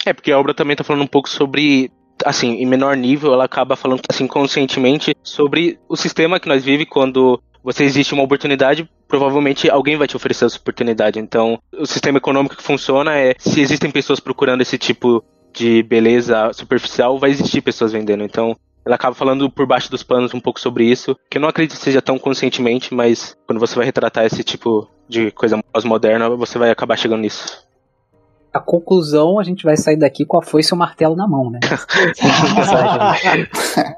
[0.07, 1.91] É, porque a obra também está falando um pouco sobre
[2.25, 6.89] assim, em menor nível, ela acaba falando assim conscientemente sobre o sistema que nós vivemos
[6.91, 11.19] quando você existe uma oportunidade, provavelmente alguém vai te oferecer essa oportunidade.
[11.19, 16.53] Então, o sistema econômico que funciona é se existem pessoas procurando esse tipo de beleza
[16.53, 18.23] superficial, vai existir pessoas vendendo.
[18.23, 18.57] Então,
[18.89, 21.77] ela acaba falando por baixo dos panos um pouco sobre isso, que eu não acredito
[21.77, 26.59] que seja tão conscientemente, mas quando você vai retratar esse tipo de coisa pós-moderna, você
[26.59, 27.69] vai acabar chegando nisso.
[28.51, 31.51] A conclusão, a gente vai sair daqui com a foice e o martelo na mão,
[31.51, 31.61] né?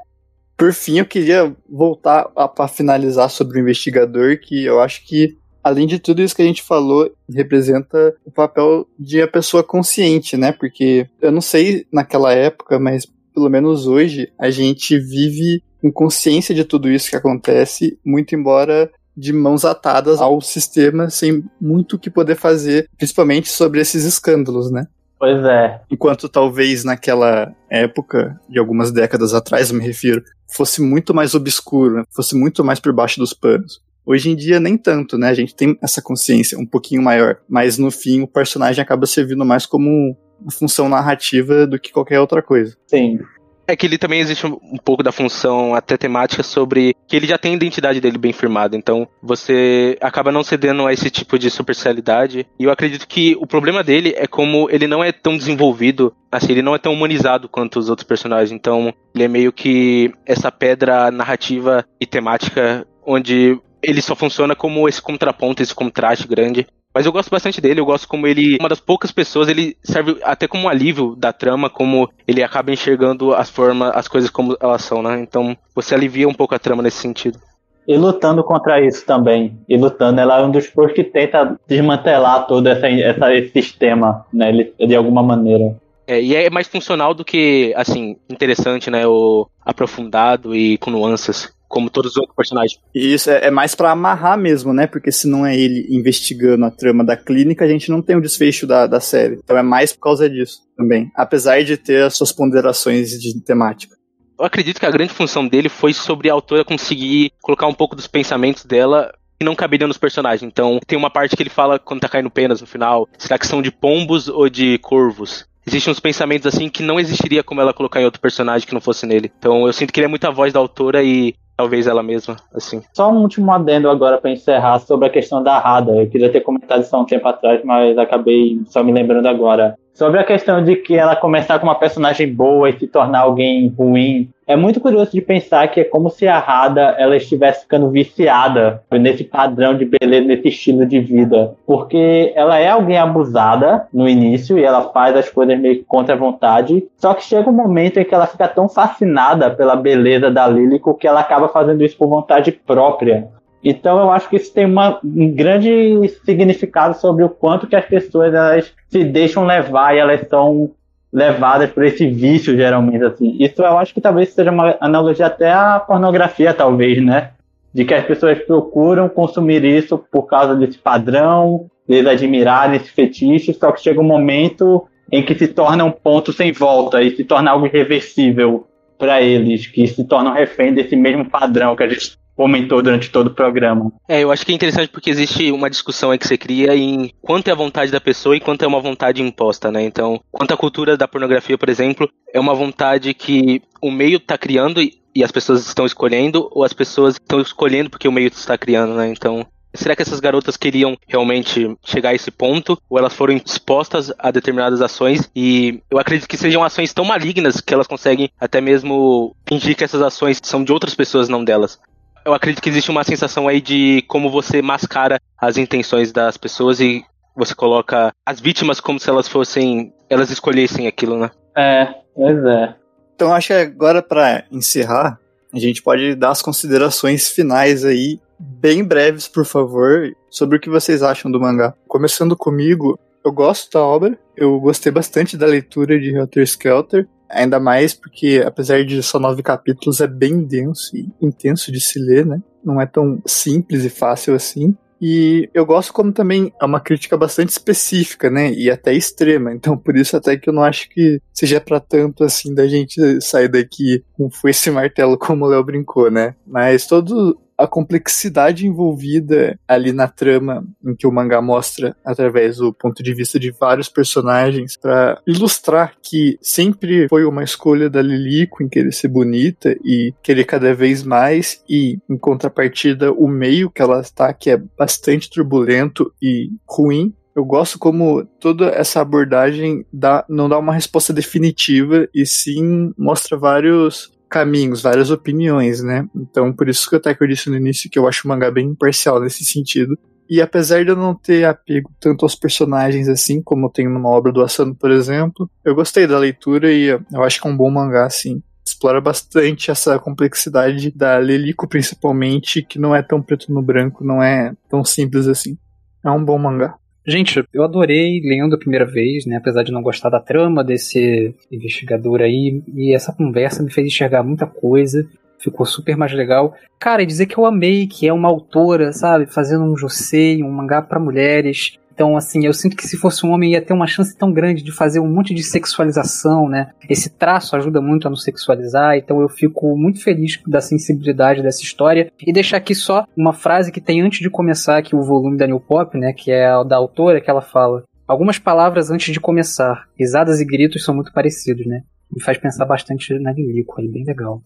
[0.57, 5.87] Por fim, eu queria voltar para finalizar sobre o investigador, que eu acho que, além
[5.87, 10.51] de tudo isso que a gente falou, representa o papel de a pessoa consciente, né?
[10.51, 16.53] Porque eu não sei naquela época, mas pelo menos hoje, a gente vive com consciência
[16.53, 21.99] de tudo isso que acontece, muito embora de mãos atadas ao sistema, sem muito o
[21.99, 24.87] que poder fazer, principalmente sobre esses escândalos, né?
[25.19, 25.81] Pois é.
[25.91, 31.97] Enquanto talvez naquela época, de algumas décadas atrás, eu me refiro, fosse muito mais obscuro,
[31.97, 32.03] né?
[32.09, 33.81] fosse muito mais por baixo dos panos.
[34.03, 35.29] Hoje em dia, nem tanto, né?
[35.29, 37.37] A gente tem essa consciência um pouquinho maior.
[37.47, 40.17] Mas no fim, o personagem acaba servindo mais como
[40.49, 42.75] função narrativa do que qualquer outra coisa.
[42.87, 43.19] Sim.
[43.67, 47.27] É que ele também existe um, um pouco da função até temática sobre que ele
[47.27, 51.39] já tem a identidade dele bem firmada, então você acaba não cedendo a esse tipo
[51.39, 52.45] de superficialidade.
[52.59, 56.51] E eu acredito que o problema dele é como ele não é tão desenvolvido, assim,
[56.51, 60.51] ele não é tão humanizado quanto os outros personagens, então ele é meio que essa
[60.51, 66.67] pedra narrativa e temática onde ele só funciona como esse contraponto, esse contraste grande.
[66.93, 70.17] Mas eu gosto bastante dele, eu gosto como ele, uma das poucas pessoas, ele serve
[70.23, 74.57] até como um alívio da trama, como ele acaba enxergando as formas, as coisas como
[74.59, 75.19] elas são, né?
[75.19, 77.39] Então você alivia um pouco a trama nesse sentido.
[77.87, 79.57] E lutando contra isso também.
[79.67, 84.25] E lutando, ela é um dos poucos que tenta desmantelar todo essa, essa, esse sistema,
[84.31, 84.49] né?
[84.49, 85.75] Ele, de alguma maneira.
[86.05, 89.07] É, e é mais funcional do que, assim, interessante, né?
[89.07, 92.79] O aprofundado e com nuances como todos os outros personagens.
[92.93, 94.85] E isso é, é mais para amarrar mesmo, né?
[94.85, 98.21] Porque se não é ele investigando a trama da clínica, a gente não tem o
[98.21, 99.39] desfecho da, da série.
[99.43, 101.09] Então é mais por causa disso também.
[101.15, 103.95] Apesar de ter as suas ponderações de temática.
[104.37, 107.95] Eu acredito que a grande função dele foi sobre a autora conseguir colocar um pouco
[107.95, 110.43] dos pensamentos dela que não caberiam nos personagens.
[110.43, 113.07] Então, tem uma parte que ele fala quando tá caindo penas no final.
[113.17, 115.45] Será que são de pombos ou de corvos?
[115.65, 118.81] Existem uns pensamentos assim que não existiria como ela colocar em outro personagem que não
[118.81, 119.31] fosse nele.
[119.37, 122.37] Então eu sinto que ele é muito a voz da autora e talvez ela mesma,
[122.55, 122.81] assim.
[122.91, 125.95] Só um último adendo agora para encerrar sobre a questão da Rada.
[125.95, 129.77] Eu queria ter comentado isso há um tempo atrás, mas acabei só me lembrando agora.
[129.93, 133.67] Sobre a questão de que ela começar com uma personagem boa e se tornar alguém
[133.67, 137.89] ruim, é muito curioso de pensar que é como se a Rada ela estivesse ficando
[137.89, 141.55] viciada nesse padrão de beleza, nesse estilo de vida.
[141.65, 146.17] Porque ela é alguém abusada no início e ela faz as coisas meio contra a
[146.17, 146.85] vontade.
[146.97, 150.97] Só que chega um momento em que ela fica tão fascinada pela beleza da Lílico
[150.97, 153.29] que ela acaba fazendo isso por vontade própria.
[153.63, 157.85] Então eu acho que isso tem uma, um grande significado sobre o quanto que as
[157.85, 160.71] pessoas elas se deixam levar e elas são
[161.13, 163.35] levadas por esse vício geralmente assim.
[163.39, 167.31] Isso eu acho que talvez seja uma analogia até à pornografia talvez, né?
[167.73, 173.53] De que as pessoas procuram consumir isso por causa desse padrão, eles admirarem esse fetiche,
[173.53, 177.23] só que chega um momento em que se torna um ponto sem volta e se
[177.23, 178.65] torna algo irreversível
[178.97, 183.27] para eles, que se tornam refém desse mesmo padrão que a gente comentou durante todo
[183.27, 183.93] o programa.
[184.09, 187.11] É, eu acho que é interessante porque existe uma discussão aí que você cria em
[187.21, 189.83] quanto é a vontade da pessoa e quanto é uma vontade imposta, né?
[189.83, 194.39] Então, quanto à cultura da pornografia, por exemplo, é uma vontade que o meio está
[194.39, 198.57] criando e as pessoas estão escolhendo, ou as pessoas estão escolhendo porque o meio está
[198.57, 199.07] criando, né?
[199.07, 202.77] Então, Será que essas garotas queriam realmente chegar a esse ponto?
[202.89, 205.29] Ou elas foram expostas a determinadas ações?
[205.33, 209.83] E eu acredito que sejam ações tão malignas que elas conseguem até mesmo fingir que
[209.85, 211.79] essas ações são de outras pessoas, não delas
[212.25, 216.79] eu acredito que existe uma sensação aí de como você mascara as intenções das pessoas
[216.79, 217.03] e
[217.35, 219.93] você coloca as vítimas como se elas fossem.
[220.09, 221.31] elas escolhessem aquilo, né?
[221.55, 222.75] É, pois é.
[223.15, 225.19] Então acho que agora para encerrar,
[225.53, 230.69] a gente pode dar as considerações finais aí, bem breves, por favor, sobre o que
[230.69, 231.73] vocês acham do mangá.
[231.87, 237.07] Começando comigo, eu gosto da obra, eu gostei bastante da leitura de Helter Skelter.
[237.33, 241.99] Ainda mais porque, apesar de só nove capítulos, é bem denso e intenso de se
[241.99, 242.41] ler, né?
[242.63, 244.75] Não é tão simples e fácil assim.
[245.01, 248.53] E eu gosto como também é uma crítica bastante específica, né?
[248.53, 249.51] E até extrema.
[249.51, 253.19] Então, por isso até que eu não acho que seja para tanto assim da gente
[253.19, 256.35] sair daqui com foice e martelo como o Léo brincou, né?
[256.45, 262.73] Mas todo a complexidade envolvida ali na trama em que o mangá mostra através do
[262.73, 268.63] ponto de vista de vários personagens para ilustrar que sempre foi uma escolha da Lilico
[268.63, 273.81] em querer ser bonita e querer cada vez mais e em contrapartida o meio que
[273.81, 277.13] ela está que é bastante turbulento e ruim.
[277.35, 283.37] Eu gosto como toda essa abordagem dá, não dá uma resposta definitiva e sim mostra
[283.37, 286.07] vários caminhos, várias opiniões, né?
[286.15, 288.49] Então, por isso que até que eu disse no início que eu acho o mangá
[288.49, 289.99] bem imparcial nesse sentido.
[290.29, 294.07] E apesar de eu não ter apego tanto aos personagens assim, como eu tenho numa
[294.07, 297.57] obra do Asano, por exemplo, eu gostei da leitura e eu acho que é um
[297.57, 298.41] bom mangá, assim.
[298.65, 304.23] Explora bastante essa complexidade da Lelico, principalmente, que não é tão preto no branco, não
[304.23, 305.57] é tão simples assim.
[306.05, 306.75] É um bom mangá.
[307.05, 309.37] Gente, eu adorei lendo a primeira vez, né?
[309.37, 314.23] Apesar de não gostar da trama desse investigador aí, e essa conversa me fez enxergar
[314.23, 315.07] muita coisa.
[315.39, 316.55] Ficou super mais legal.
[316.79, 319.25] Cara, e dizer que eu amei, que é uma autora, sabe?
[319.25, 321.79] Fazendo um josei, um mangá para mulheres.
[321.93, 324.63] Então, assim, eu sinto que se fosse um homem ia ter uma chance tão grande
[324.63, 326.71] de fazer um monte de sexualização, né?
[326.89, 331.61] Esse traço ajuda muito a não sexualizar, então eu fico muito feliz da sensibilidade dessa
[331.61, 332.11] história.
[332.25, 335.47] E deixar aqui só uma frase que tem antes de começar aqui o volume da
[335.47, 336.13] New Pop, né?
[336.13, 337.83] Que é a da autora, que ela fala.
[338.07, 339.85] Algumas palavras antes de começar.
[339.97, 341.81] Risadas e gritos são muito parecidos, né?
[342.11, 344.41] Me faz pensar bastante na Lilico, é bem legal.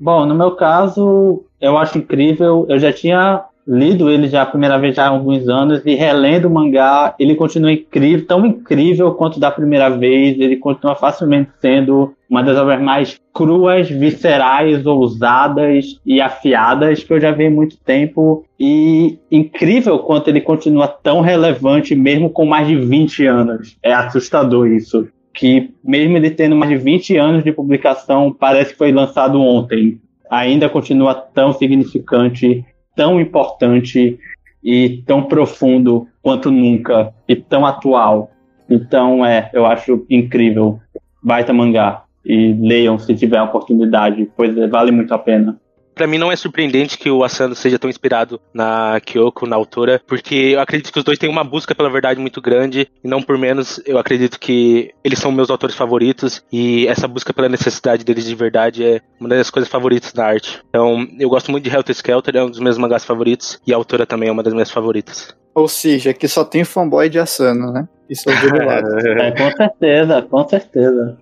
[0.00, 2.64] Bom, no meu caso, eu acho incrível.
[2.68, 6.46] Eu já tinha lido ele já a primeira vez já há alguns anos e relendo
[6.46, 12.14] o mangá, ele continua incrível, tão incrível quanto da primeira vez, ele continua facilmente sendo
[12.30, 17.76] uma das obras mais cruas, viscerais, ousadas e afiadas que eu já vi há muito
[17.78, 23.76] tempo e incrível quanto ele continua tão relevante mesmo com mais de 20 anos.
[23.82, 25.06] É assustador isso.
[25.32, 30.00] Que mesmo ele tendo mais de 20 anos de publicação, parece que foi lançado ontem.
[30.30, 32.64] Ainda continua tão significante
[32.98, 34.18] tão importante
[34.60, 38.32] e tão profundo quanto nunca e tão atual.
[38.68, 40.80] Então, é, eu acho incrível.
[41.22, 42.02] Baita mangá.
[42.24, 45.56] E leiam se tiver a oportunidade, pois vale muito a pena
[45.98, 50.00] para mim não é surpreendente que o Asano seja tão inspirado na Kyoko, na autora,
[50.06, 53.20] porque eu acredito que os dois têm uma busca pela verdade muito grande, e não
[53.20, 58.04] por menos eu acredito que eles são meus autores favoritos, e essa busca pela necessidade
[58.04, 60.62] deles de verdade é uma das coisas favoritas da arte.
[60.68, 63.76] Então, eu gosto muito de Helter Skelter, é um dos meus mangás favoritos, e a
[63.76, 65.34] autora também é uma das minhas favoritas.
[65.52, 67.88] Ou seja, que só tem fanboy de Asano, né?
[68.08, 71.18] Isso é o É, com certeza, com certeza.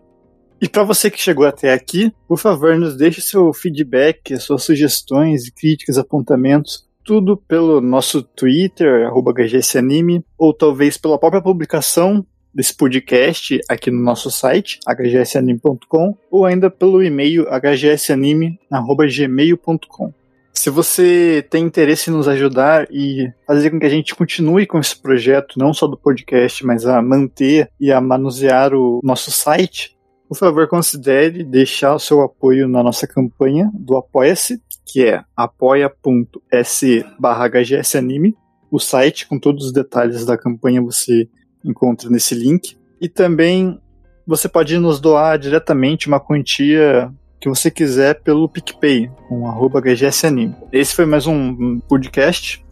[0.61, 5.51] E para você que chegou até aqui, por favor, nos deixe seu feedback, suas sugestões,
[5.51, 13.91] críticas, apontamentos, tudo pelo nosso Twitter, HGSAnime, ou talvez pela própria publicação desse podcast aqui
[13.91, 20.15] no nosso site, hgsanime.com, ou ainda pelo e-mail hgsanime.gmail.com.
[20.55, 24.79] Se você tem interesse em nos ajudar e fazer com que a gente continue com
[24.79, 29.95] esse projeto, não só do podcast, mas a manter e a manusear o nosso site,
[30.29, 37.05] por favor, considere deixar o seu apoio na nossa campanha do Apoia-se, que é apoia.se
[37.21, 38.37] hgsanime.
[38.71, 41.29] O site com todos os detalhes da campanha você
[41.65, 42.77] encontra nesse link.
[43.01, 43.81] E também
[44.27, 50.57] você pode nos doar diretamente uma quantia que você quiser pelo PicPay, com arroba hgsanime.
[50.73, 52.65] Esse foi mais um podcast.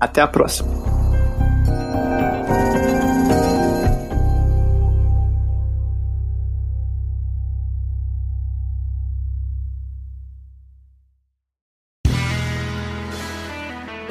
[0.00, 0.97] Até a próxima.